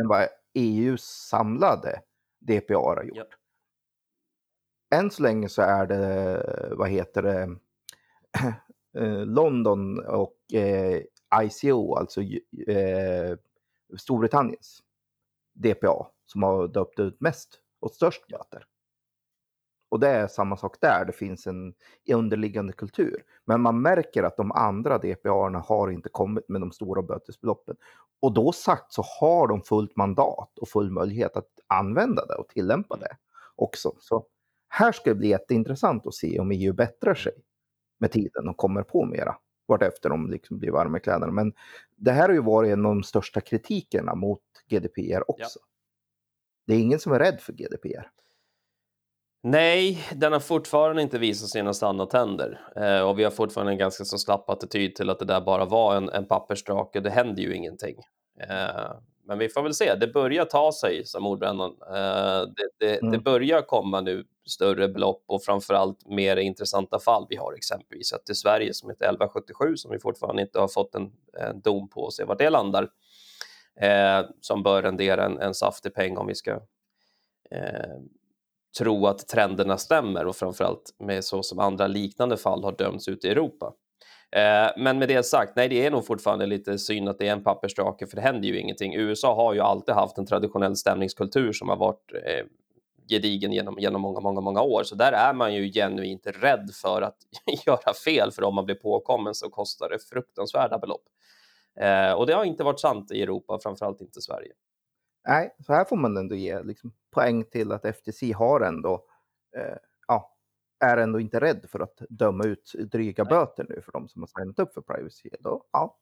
än 0.01 0.09
vad 0.09 0.29
EUs 0.55 1.05
samlade 1.05 2.03
DPA 2.39 2.75
har 2.75 3.05
gjort. 3.05 3.17
Yep. 3.17 3.29
Än 4.95 5.11
så 5.11 5.23
länge 5.23 5.49
så 5.49 5.63
är 5.63 5.87
det, 5.87 6.75
vad 6.77 6.91
heter 6.91 7.23
det, 7.23 7.57
eh, 8.99 9.27
London 9.27 10.05
och 10.07 10.55
eh, 10.55 11.03
ICO, 11.43 11.95
alltså 11.95 12.23
eh, 12.67 13.37
Storbritanniens 13.97 14.83
DPA, 15.53 16.07
som 16.27 16.43
har 16.43 16.69
döpt 16.69 16.99
ut 16.99 17.21
mest 17.21 17.61
och 17.81 17.91
störst 17.91 18.27
böter. 18.29 18.65
Och 19.89 20.01
det 20.01 20.09
är 20.09 20.27
samma 20.27 20.57
sak 20.57 20.77
där, 20.81 21.05
det 21.05 21.13
finns 21.13 21.47
en 21.47 21.75
underliggande 22.13 22.73
kultur. 22.73 23.23
Men 23.45 23.61
man 23.61 23.83
märker 23.83 24.23
att 24.23 24.37
de 24.37 24.53
andra 24.53 24.99
DPA 24.99 25.63
har 25.65 25.91
inte 25.91 26.09
kommit 26.09 26.49
med 26.49 26.61
de 26.61 26.73
stora 26.73 27.03
bötesbeloppen. 27.03 27.77
Och 28.21 28.33
då 28.33 28.53
sagt 28.53 28.93
så 28.93 29.03
har 29.21 29.49
de 29.49 29.63
fullt 29.63 29.97
mandat 29.97 30.59
och 30.59 30.69
full 30.69 30.91
möjlighet 30.91 31.37
att 31.37 31.49
använda 31.67 32.27
det 32.27 32.35
och 32.35 32.49
tillämpa 32.49 32.97
det 32.97 33.17
också. 33.57 33.93
Så 34.01 34.27
här 34.69 34.93
ska 34.93 35.11
det 35.11 35.17
bli 35.17 35.29
jätteintressant 35.29 36.07
att 36.07 36.15
se 36.15 36.41
om 36.41 36.51
EU 36.51 36.73
bättrar 36.73 37.15
sig 37.15 37.33
med 37.99 38.13
tiden 38.13 38.49
och 38.49 38.57
kommer 38.57 38.83
på 38.83 39.05
mera 39.05 39.37
vartefter 39.69 40.09
de 40.09 40.31
liksom 40.31 40.59
blir 40.59 40.71
varma 40.71 40.99
i 40.99 41.01
kläderna. 41.01 41.33
Men 41.33 41.53
det 41.97 42.13
här 42.13 42.29
har 42.29 42.35
ju 42.35 42.43
varit 42.43 42.73
en 42.73 42.87
av 42.87 42.95
de 42.95 43.03
största 43.03 43.41
kritikerna 43.41 44.15
mot 44.15 44.43
GDPR 44.69 45.31
också. 45.31 45.59
Ja. 45.61 45.67
Det 46.67 46.75
är 46.75 46.79
ingen 46.79 46.99
som 46.99 47.13
är 47.13 47.19
rädd 47.19 47.41
för 47.41 47.53
GDPR. 47.53 48.11
Nej, 49.51 49.99
den 50.15 50.33
har 50.33 50.41
fortfarande 50.41 51.03
inte 51.03 51.19
visat 51.19 51.49
sina 51.49 51.75
sanna 51.75 52.07
tänder 52.07 52.61
eh, 52.77 53.01
och 53.01 53.19
vi 53.19 53.25
har 53.25 53.31
fortfarande 53.31 53.73
en 53.73 53.79
ganska 53.79 54.05
så 54.05 54.19
slapp 54.19 54.51
attityd 54.51 54.95
till 54.95 55.11
att 55.11 55.19
det 55.19 55.25
där 55.25 55.41
bara 55.41 55.65
var 55.65 55.97
en, 55.97 56.09
en 56.09 56.27
pappersdrake. 56.27 57.01
Det 57.01 57.11
händer 57.11 57.43
ju 57.43 57.55
ingenting. 57.57 57.97
Eh, 58.41 58.93
Men 59.25 59.39
vi 59.39 59.49
får 59.49 59.63
väl 59.63 59.75
se. 59.75 59.95
Det 59.95 60.07
börjar 60.07 60.45
ta 60.45 60.73
sig, 60.73 61.05
som 61.05 61.23
mordbrännaren. 61.23 61.73
Eh, 61.89 62.49
det, 62.57 62.69
det, 62.79 62.99
Mm. 62.99 63.13
det 63.13 63.19
börjar 63.19 63.63
komma 63.63 64.01
nu 64.01 64.25
större 64.49 64.89
belopp 64.89 65.25
och 65.27 65.43
framförallt 65.45 66.07
mer 66.07 66.37
intressanta 66.37 66.99
fall. 66.99 67.27
Vi 67.29 67.37
har 67.37 67.53
exempelvis 67.53 68.13
ett 68.13 68.31
i 68.31 68.35
Sverige 68.35 68.75
som 68.75 68.91
heter 68.91 69.05
1177 69.05 69.77
som 69.77 69.91
vi 69.91 69.99
fortfarande 69.99 70.43
inte 70.43 70.61
har 70.61 70.69
fått 70.69 70.95
en, 70.95 71.13
en 71.41 71.61
dom 71.61 71.89
på 71.89 72.01
och 72.01 72.15
se 72.15 72.25
var 72.25 72.37
det 72.37 72.51
landar. 72.51 72.89
Eh, 73.81 74.27
som 74.41 74.63
bör 74.63 74.83
rendera 74.83 75.25
en, 75.25 75.39
en 75.39 75.55
saftig 75.55 75.95
peng 75.95 76.17
om 76.17 76.27
vi 76.27 76.35
ska 76.35 76.51
eh, 77.51 77.99
tro 78.79 79.07
att 79.07 79.29
trenderna 79.29 79.79
stämmer 79.79 80.27
och 80.27 80.37
framförallt 80.37 80.95
med 80.99 81.25
så 81.25 81.43
som 81.43 81.59
andra 81.59 81.87
liknande 81.87 82.37
fall 82.37 82.65
har 82.65 82.73
dömts 82.73 83.09
ut 83.09 83.25
i 83.25 83.29
Europa. 83.29 83.73
Eh, 84.37 84.71
men 84.77 84.99
med 84.99 85.09
det 85.09 85.23
sagt, 85.23 85.53
nej, 85.57 85.69
det 85.69 85.87
är 85.87 85.91
nog 85.91 86.07
fortfarande 86.07 86.47
lite 86.47 86.79
synd 86.79 87.09
att 87.09 87.19
det 87.19 87.29
är 87.29 87.33
en 87.33 87.45
pappersdrake, 87.45 88.07
för 88.07 88.17
det 88.17 88.23
händer 88.23 88.49
ju 88.49 88.61
ingenting. 88.61 88.95
USA 88.95 89.35
har 89.35 89.55
ju 89.55 89.61
alltid 89.61 89.95
haft 89.95 90.19
en 90.19 90.27
traditionell 90.27 90.77
stämningskultur 90.77 91.53
som 91.53 91.69
har 91.69 91.77
varit 91.77 92.13
eh, 92.25 92.47
gedigen 93.09 93.53
genom, 93.53 93.79
genom 93.79 94.03
många, 94.03 94.21
många, 94.21 94.41
många 94.41 94.63
år. 94.63 94.83
Så 94.83 94.95
där 94.95 95.13
är 95.13 95.35
man 95.35 95.55
ju 95.55 95.73
genuint 95.73 96.27
rädd 96.27 96.71
för 96.83 97.03
att 97.03 97.17
göra 97.67 97.95
fel, 98.05 98.31
för 98.31 98.43
om 98.43 98.55
man 98.55 98.65
blir 98.65 98.75
påkommen 98.75 99.35
så 99.35 99.51
kostar 99.51 99.89
det 99.89 99.99
fruktansvärda 99.99 100.79
belopp. 100.79 101.05
Eh, 101.81 102.13
och 102.13 102.27
det 102.27 102.33
har 102.33 102.45
inte 102.45 102.65
varit 102.65 102.81
sant 102.81 103.11
i 103.11 103.23
Europa, 103.23 103.59
framförallt 103.63 104.01
inte 104.01 104.21
Sverige. 104.21 104.53
Nej, 105.29 105.55
så 105.67 105.73
här 105.73 105.85
får 105.85 105.97
man 105.97 106.17
ändå 106.17 106.35
ge 106.35 106.63
liksom, 106.63 106.93
poäng 107.19 107.45
till 107.45 107.73
att 107.73 107.85
FTC 107.85 108.33
har 108.33 108.61
ändå, 108.61 109.05
eh, 109.57 109.77
ja, 110.09 110.37
är 110.81 110.97
ändå 110.97 111.21
inte 111.21 111.41
rädd 111.41 111.67
för 111.69 111.81
att 111.81 112.03
döma 112.09 112.45
ut 112.45 112.73
dryga 112.93 113.25
böter 113.25 113.67
nu 113.69 113.81
för 113.85 113.93
de 113.93 114.09
som 114.09 114.23
har 114.23 114.27
signat 114.27 114.59
upp 114.59 114.75
för 114.75 114.81
privacy. 114.81 115.31
Då, 115.41 115.65
ja. 115.73 115.97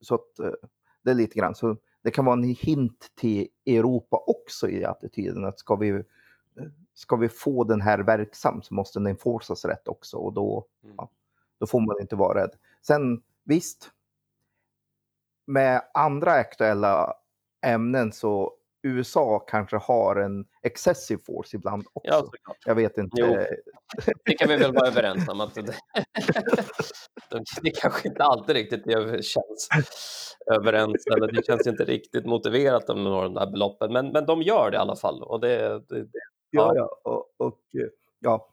Så 0.00 0.14
att 0.14 0.38
eh, 0.38 0.52
det 1.02 1.10
är 1.10 1.14
lite 1.14 1.38
grann, 1.38 1.54
så 1.54 1.76
det 2.02 2.10
kan 2.10 2.24
vara 2.24 2.32
en 2.36 2.44
hint 2.44 3.12
till 3.14 3.48
Europa 3.66 4.24
också 4.26 4.68
i 4.68 4.84
attityden 4.84 5.44
att 5.44 5.58
ska 5.58 5.76
vi, 5.76 5.88
eh, 5.90 6.02
ska 6.94 7.16
vi 7.16 7.28
få 7.28 7.64
den 7.64 7.80
här 7.80 7.98
verksam 7.98 8.62
så 8.62 8.74
måste 8.74 8.98
den 8.98 9.06
enforcas 9.06 9.64
rätt 9.64 9.88
också 9.88 10.16
och 10.16 10.32
då, 10.32 10.66
Mm. 10.82 10.94
ja, 10.98 11.10
då 11.58 11.66
får 11.66 11.80
man 11.80 12.00
inte 12.00 12.16
vara 12.16 12.42
rädd. 12.42 12.50
Sen 12.82 13.22
visst, 13.44 13.90
med 15.46 15.82
andra 15.94 16.32
aktuella 16.32 17.14
ämnen 17.62 18.12
så 18.12 18.56
USA 18.82 19.38
kanske 19.38 19.76
har 19.76 20.16
en 20.16 20.44
excessive 20.62 21.22
force 21.26 21.56
ibland 21.56 21.86
också. 21.92 22.10
Ja, 22.12 22.18
såklart. 22.20 22.56
Jag 22.66 22.74
vet 22.74 22.98
inte. 22.98 23.16
Jo. 23.20 23.26
Det 24.24 24.32
kan 24.32 24.48
vi 24.48 24.56
väl 24.56 24.74
vara 24.74 24.88
överens 24.88 25.28
om. 25.28 25.40
Att 25.40 25.54
det, 25.54 25.62
det 27.62 27.70
kanske 27.70 28.08
inte 28.08 28.22
alltid 28.24 28.56
riktigt 28.56 28.84
känns 29.24 29.68
överens, 30.52 31.06
eller 31.16 31.32
det 31.32 31.46
känns 31.46 31.66
inte 31.66 31.84
riktigt 31.84 32.26
motiverat 32.26 32.90
om 32.90 33.04
några 33.04 33.16
av 33.16 33.24
de 33.24 33.34
där 33.34 33.50
beloppen, 33.50 33.92
men, 33.92 34.08
men 34.12 34.26
de 34.26 34.42
gör 34.42 34.70
det 34.70 34.74
i 34.76 34.78
alla 34.80 34.96
fall. 34.96 35.22
Och 35.22 35.40
det, 35.40 35.58
det, 35.88 36.02
det 36.02 36.08
Ja, 36.50 36.72
ja. 36.74 37.00
Och, 37.04 37.46
och, 37.46 37.60
eh, 37.74 37.88
ja. 38.20 38.48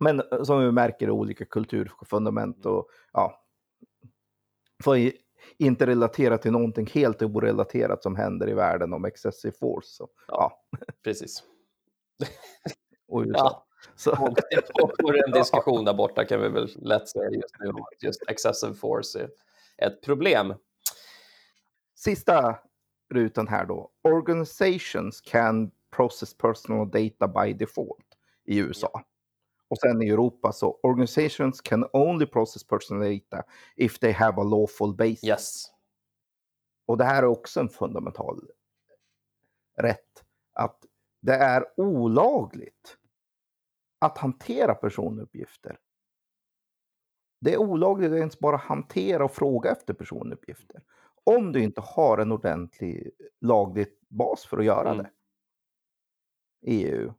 Men 0.00 0.20
eh, 0.32 0.42
som 0.42 0.60
vi 0.64 0.72
märker 0.72 1.06
är 1.06 1.10
olika 1.10 1.44
kulturfundament 1.44 2.66
och 2.66 2.88
ja. 3.12 3.44
Får 4.84 4.96
i- 4.96 5.16
inte 5.56 5.86
relatera 5.86 6.38
till 6.38 6.52
någonting 6.52 6.86
helt 6.86 7.22
orelaterat 7.22 8.02
som 8.02 8.16
händer 8.16 8.48
i 8.48 8.54
världen 8.54 8.92
om 8.92 9.04
excessive 9.04 9.56
force. 9.60 9.88
Så, 9.88 10.08
ja. 10.28 10.62
precis. 11.04 11.42
Och 13.08 13.22
USA. 13.22 13.34
Ja, 13.36 13.66
Så, 13.94 14.10
och 14.10 14.38
pågår 14.96 15.24
en 15.26 15.32
diskussion 15.40 15.84
där 15.84 15.94
borta 15.94 16.24
kan 16.24 16.40
vi 16.40 16.48
väl 16.48 16.70
lätt 16.76 17.08
säga 17.08 17.30
just 17.30 17.54
nu 17.60 17.68
att 17.68 18.02
just 18.02 18.22
excessive 18.28 18.74
force 18.74 19.20
är 19.20 19.30
ett 19.86 20.02
problem. 20.02 20.54
Sista 21.94 22.58
rutan 23.14 23.48
här 23.48 23.66
då. 23.66 23.90
Organizations 24.02 25.20
can 25.20 25.70
process 25.96 26.36
personal 26.36 26.90
data 26.90 27.28
by 27.28 27.52
default 27.52 28.06
i 28.44 28.58
USA. 28.58 29.02
Och 29.70 29.78
sen 29.78 30.02
i 30.02 30.08
Europa 30.08 30.52
så 30.52 30.80
organizations 30.82 31.60
can 31.60 31.84
only 31.92 32.26
process 32.26 32.64
personal 32.66 33.02
data 33.18 33.44
if 33.76 33.98
they 33.98 34.12
have 34.12 34.40
a 34.40 34.44
lawful 34.44 34.94
basis. 34.96 35.24
Yes. 35.24 35.64
Och 36.86 36.98
det 36.98 37.04
här 37.04 37.22
är 37.22 37.26
också 37.26 37.60
en 37.60 37.68
fundamental 37.68 38.50
rätt. 39.80 40.24
Att 40.52 40.84
det 41.20 41.34
är 41.34 41.64
olagligt 41.80 42.96
att 43.98 44.18
hantera 44.18 44.74
personuppgifter. 44.74 45.78
Det 47.40 47.52
är 47.54 47.58
olagligt 47.58 48.12
att 48.12 48.18
ens 48.18 48.38
bara 48.38 48.56
hantera 48.56 49.24
och 49.24 49.32
fråga 49.32 49.70
efter 49.70 49.94
personuppgifter. 49.94 50.82
Om 51.24 51.52
du 51.52 51.62
inte 51.62 51.80
har 51.80 52.18
en 52.18 52.32
ordentlig 52.32 53.10
laglig 53.40 53.86
bas 54.08 54.46
för 54.46 54.58
att 54.58 54.64
göra 54.64 54.90
Mm. 54.90 55.04
det. 55.04 55.10
EU. 56.66 57.12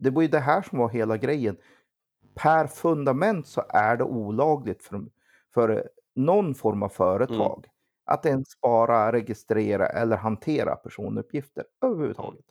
Det 0.00 0.10
var 0.10 0.22
ju 0.22 0.28
det 0.28 0.38
här 0.40 0.62
som 0.62 0.78
var 0.78 0.88
hela 0.88 1.16
grejen. 1.16 1.56
Per 2.34 2.66
fundament 2.66 3.46
så 3.46 3.64
är 3.68 3.96
det 3.96 4.04
olagligt 4.04 4.82
för, 4.84 5.02
för 5.54 5.88
någon 6.14 6.54
form 6.54 6.82
av 6.82 6.88
företag 6.88 7.66
att 8.04 8.26
ens 8.26 8.60
bara 8.60 9.12
registrera 9.12 9.86
eller 9.86 10.16
hantera 10.16 10.76
personuppgifter 10.76 11.64
överhuvudtaget. 11.84 12.44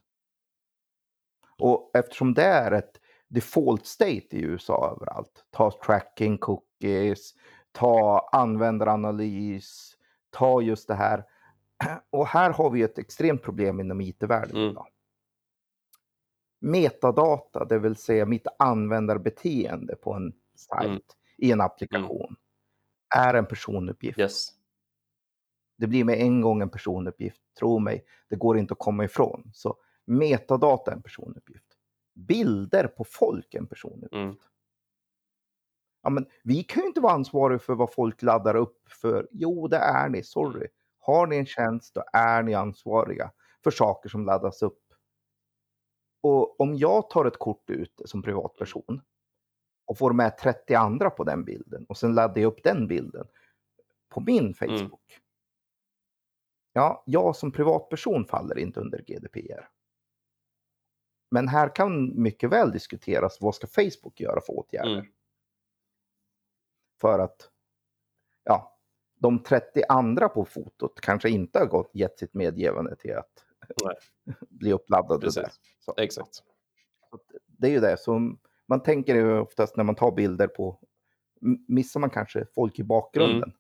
Och 1.60 1.92
eftersom 1.94 2.34
det 2.34 2.44
är 2.44 2.72
ett 2.72 3.02
default 3.28 3.86
state 3.86 4.28
i 4.38 4.42
USA 4.42 4.96
överallt, 4.96 5.46
ta 5.52 5.72
tracking, 5.86 6.38
cookies, 6.38 7.34
ta 7.72 8.30
användaranalys, 8.32 9.94
ta 10.30 10.62
just 10.62 10.88
det 10.88 10.96
här. 10.96 11.26
Och 12.10 12.28
här 12.28 12.52
har 12.54 12.70
vi 12.70 12.82
ett 12.84 12.98
extremt 12.98 13.42
problem 13.44 13.80
inom 13.80 14.02
IT-världen 14.02 14.56
Mm. 14.58 14.70
idag. 14.70 14.88
Metadata, 16.60 17.66
det 17.66 17.80
vill 17.80 17.96
säga 17.96 18.26
mitt 18.26 18.48
användarbeteende 18.60 19.96
på 19.96 20.14
en 20.14 20.34
sajt 20.56 20.88
Mm. 20.90 21.02
i 21.38 21.52
en 21.52 21.62
applikation, 21.62 22.36
är 23.16 23.34
en 23.34 23.46
personuppgift. 23.46 24.20
Yes. 24.20 24.48
Det 25.78 25.88
blir 25.88 26.04
med 26.04 26.20
en 26.20 26.42
gång 26.42 26.62
en 26.62 26.70
personuppgift, 26.70 27.42
tro 27.60 27.80
mig. 27.80 28.06
Det 28.30 28.36
går 28.36 28.58
inte 28.58 28.72
att 28.72 28.80
komma 28.80 29.04
ifrån. 29.04 29.52
Så 29.54 29.78
metadata 30.06 30.92
är 30.92 30.96
en 30.96 31.02
personuppgift. 31.02 31.66
Bilder 32.14 32.88
på 32.88 33.04
folk 33.04 33.54
är 33.54 33.60
en 33.60 33.68
personuppgift. 33.68 34.14
Mm. 34.14 34.36
Ja, 36.02 36.10
men 36.10 36.26
vi 36.44 36.64
kan 36.64 36.84
ju 36.84 36.88
inte 36.88 37.02
vara 37.02 37.14
ansvariga 37.14 37.60
för 37.60 37.76
vad 37.76 37.94
folk 37.94 38.22
laddar 38.22 38.56
upp 38.56 38.90
för. 38.90 39.28
Jo, 39.32 39.68
det 39.68 39.78
är 39.78 40.10
ni, 40.10 40.24
sorry. 40.24 40.68
Har 41.00 41.28
ni 41.28 41.38
en 41.38 41.46
tjänst, 41.46 41.94
då 41.94 42.04
är 42.14 42.44
ni 42.44 42.54
ansvariga 42.54 43.32
för 43.64 43.72
saker 43.72 44.10
som 44.10 44.26
laddas 44.26 44.62
upp. 44.62 44.89
Och 46.22 46.60
om 46.60 46.76
jag 46.76 47.10
tar 47.10 47.26
ett 47.26 47.40
kort 47.40 47.70
ut 47.70 48.02
som 48.06 48.22
privatperson 48.22 49.02
och 49.86 49.98
får 49.98 50.14
med 50.14 50.38
30 50.38 50.74
andra 50.74 51.10
på 51.10 51.24
den 51.24 51.44
bilden 51.46 51.86
och 51.90 51.98
sen 51.98 52.16
laddar 52.16 52.42
jag 52.42 52.48
upp 52.48 52.64
den 52.64 52.88
bilden 52.88 53.28
på 54.10 54.22
min 54.22 54.54
Facebook. 54.54 55.20
Ja, 56.74 57.04
jag 57.06 57.36
som 57.36 57.52
privatperson 57.52 58.26
faller 58.26 58.58
inte 58.58 58.80
under 58.80 59.02
GDPR. 59.02 59.70
Men 61.32 61.48
här 61.48 61.76
kan 61.76 62.22
mycket 62.22 62.50
väl 62.50 62.72
diskuteras 62.72 63.42
vad 63.42 63.56
ska 63.56 63.68
Facebook 63.68 64.20
göra 64.20 64.42
för 64.42 64.54
åtgärder? 64.54 64.94
Mm. 64.94 65.06
För 67.02 67.20
att 67.20 67.50
ja, 68.44 68.80
de 69.16 69.44
30 69.44 69.84
andra 69.90 70.30
på 70.30 70.46
fotot 70.46 71.02
kanske 71.02 71.30
inte 71.30 71.60
har 71.60 71.66
gått, 71.66 71.92
gett 71.94 72.20
sitt 72.20 72.34
medgivande 72.34 72.96
till 72.96 73.18
att. 73.18 73.46
bli 74.50 74.74
uppladdade. 74.74 75.22
Precis. 75.22 75.60
Så, 75.80 75.94
Exakt. 75.98 76.36
så 76.36 76.44
det 77.46 77.68
är 77.68 77.72
ju 77.72 77.80
det 77.80 77.98
som 78.00 78.40
man 78.68 78.84
tänker 78.84 79.16
ju 79.16 79.40
oftast 79.40 79.78
när 79.78 79.84
man 79.84 79.96
tar 79.96 80.12
bilder 80.12 80.48
på, 80.48 80.80
missar 81.68 82.00
man 82.00 82.10
kanske 82.10 82.46
folk 82.46 82.80
i 82.80 82.84
bakgrunden. 82.84 83.54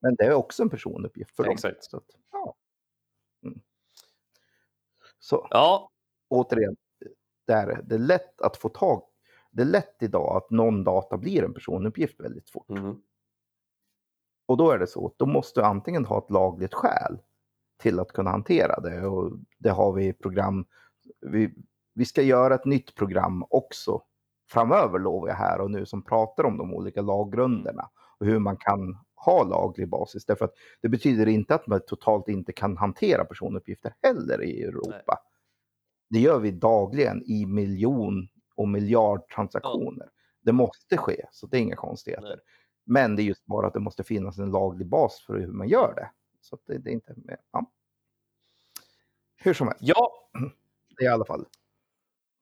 Men 0.00 0.14
det 0.14 0.24
är 0.24 0.32
också 0.32 0.62
en 0.62 0.70
personuppgift 0.70 1.36
för 1.36 1.42
dem. 1.42 1.50
Mm. 1.50 1.54
Exakt. 1.54 1.84
Så, 1.84 1.96
att, 1.96 2.04
ja. 2.32 2.56
mm. 3.42 3.60
så 5.18 5.48
Ja, 5.50 5.90
återigen, 6.28 6.76
det 7.46 7.52
är, 7.52 7.82
det 7.82 7.94
är 7.94 7.98
lätt 7.98 8.40
att 8.40 8.56
få 8.56 8.68
tag 8.68 9.02
det 9.56 9.62
är 9.62 9.66
lätt 9.66 9.96
idag 10.02 10.36
att 10.36 10.50
någon 10.50 10.84
data 10.84 11.16
blir 11.16 11.44
en 11.44 11.54
personuppgift 11.54 12.20
väldigt 12.20 12.50
fort. 12.50 12.68
mhm. 12.68 13.02
Och 14.46 14.56
då 14.56 14.70
är 14.70 14.78
det 14.78 14.86
så 14.86 15.06
att 15.06 15.18
då 15.18 15.26
måste 15.26 15.60
du 15.60 15.64
antingen 15.64 16.04
ha 16.04 16.18
ett 16.18 16.30
lagligt 16.30 16.74
skäl 16.74 17.18
till 17.76 18.00
att 18.00 18.12
kunna 18.12 18.30
hantera 18.30 18.80
det. 18.80 19.06
Och 19.06 19.32
det 19.58 19.70
har 19.70 19.92
vi 19.92 20.12
program. 20.12 20.64
Vi, 21.20 21.54
vi 21.94 22.04
ska 22.04 22.22
göra 22.22 22.54
ett 22.54 22.64
nytt 22.64 22.94
program 22.94 23.44
också 23.50 24.02
framöver 24.50 24.98
lovar 24.98 25.28
jag 25.28 25.34
här 25.34 25.60
och 25.60 25.70
nu 25.70 25.86
som 25.86 26.02
pratar 26.02 26.44
om 26.44 26.58
de 26.58 26.74
olika 26.74 27.02
laggrunderna 27.02 27.88
och 28.18 28.26
hur 28.26 28.38
man 28.38 28.56
kan 28.56 28.98
ha 29.14 29.44
laglig 29.44 29.88
basis. 29.88 30.24
Därför 30.26 30.44
att 30.44 30.54
det 30.80 30.88
betyder 30.88 31.26
inte 31.26 31.54
att 31.54 31.66
man 31.66 31.80
totalt 31.86 32.28
inte 32.28 32.52
kan 32.52 32.76
hantera 32.76 33.24
personuppgifter 33.24 33.94
heller 34.02 34.42
i 34.42 34.62
Europa. 34.62 35.18
Det 36.10 36.18
gör 36.18 36.38
vi 36.38 36.50
dagligen 36.50 37.22
i 37.22 37.46
miljon 37.46 38.28
och 38.56 38.68
miljardtransaktioner. 38.68 40.08
Det 40.42 40.52
måste 40.52 40.96
ske, 40.96 41.26
så 41.32 41.46
det 41.46 41.56
är 41.56 41.60
inga 41.60 41.76
konstigheter. 41.76 42.28
Nej. 42.28 42.38
Men 42.84 43.16
det 43.16 43.22
är 43.22 43.24
just 43.24 43.46
bara 43.46 43.66
att 43.66 43.74
det 43.74 43.80
måste 43.80 44.04
finnas 44.04 44.38
en 44.38 44.50
laglig 44.50 44.88
bas 44.88 45.24
för 45.26 45.38
hur 45.38 45.52
man 45.52 45.68
gör 45.68 45.94
det. 45.94 46.10
Så 46.46 46.54
att 46.54 46.66
det, 46.66 46.78
det 46.78 46.90
är 46.90 46.92
inte 46.92 47.14
mer. 47.16 47.36
Ja. 47.52 47.70
Hur 49.36 49.54
som 49.54 49.66
helst. 49.66 49.82
Ja. 49.82 50.30
I 51.02 51.06
alla 51.06 51.24
fall. 51.24 51.46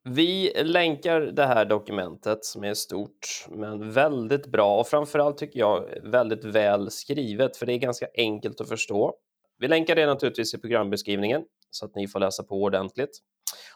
Vi 0.03 0.53
länkar 0.65 1.21
det 1.21 1.47
här 1.47 1.65
dokumentet 1.65 2.45
som 2.45 2.65
är 2.65 2.75
stort, 2.75 3.47
men 3.49 3.91
väldigt 3.91 4.47
bra 4.47 4.81
och 4.81 4.87
framförallt 4.87 5.39
tycker 5.39 5.61
jag 5.61 5.89
väldigt 6.03 6.45
väl 6.45 6.91
skrivet, 6.91 7.57
för 7.57 7.67
det 7.67 7.73
är 7.73 7.79
ganska 7.79 8.07
enkelt 8.15 8.61
att 8.61 8.69
förstå. 8.69 9.15
Vi 9.59 9.69
länkar 9.69 9.95
det 9.95 10.07
naturligtvis 10.07 10.55
i 10.55 10.59
programbeskrivningen 10.59 11.45
så 11.71 11.87
att 11.87 11.95
ni 11.95 12.09
får 12.09 12.21
läsa 12.21 12.43
på 12.43 12.63
ordentligt. 12.63 13.19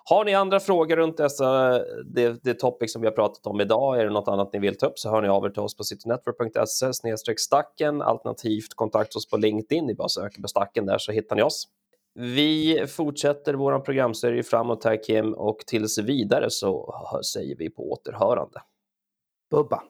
Har 0.05 0.25
ni 0.25 0.35
andra 0.35 0.61
frågor 0.61 0.97
runt 0.97 1.17
dessa, 1.17 1.79
det, 2.05 2.45
det 2.45 2.55
topic 2.55 2.93
som 2.93 3.03
vi 3.03 3.09
har 3.09 3.15
pratat 3.15 3.47
om 3.47 3.61
idag, 3.61 4.01
är 4.01 4.05
det 4.05 4.11
något 4.11 4.29
annat 4.29 4.53
ni 4.53 4.59
vill 4.59 4.79
ta 4.79 4.87
upp 4.87 4.99
så 4.99 5.11
hör 5.11 5.23
ni 5.23 5.29
av 5.29 5.45
er 5.45 5.51
till 5.51 5.63
oss 5.63 5.77
på 5.77 5.85
citynetwork.se 5.85 7.37
stacken 7.37 8.03
alternativt 8.03 8.75
kontakta 8.75 9.19
oss 9.19 9.31
på 9.31 9.37
LinkedIn. 9.37 9.87
Ni 9.87 9.95
bara 9.95 10.09
söker 10.09 10.43
på 10.43 10.49
stacken 10.49 10.87
där 10.87 10.99
så 10.99 11.13
hittar 11.13 11.37
ni 11.37 11.43
oss. 11.43 11.69
Vi 12.15 12.87
fortsätter 12.89 13.55
vår 13.55 13.79
programserie 13.79 14.43
framåt 14.43 14.85
här 14.85 15.05
Kim 15.05 15.35
och 15.35 15.59
tills 15.59 15.99
vidare 15.99 16.51
så 16.51 16.95
säger 17.33 17.57
vi 17.57 17.71
på 17.71 17.93
återhörande. 17.93 18.63
Bubba. 19.51 19.83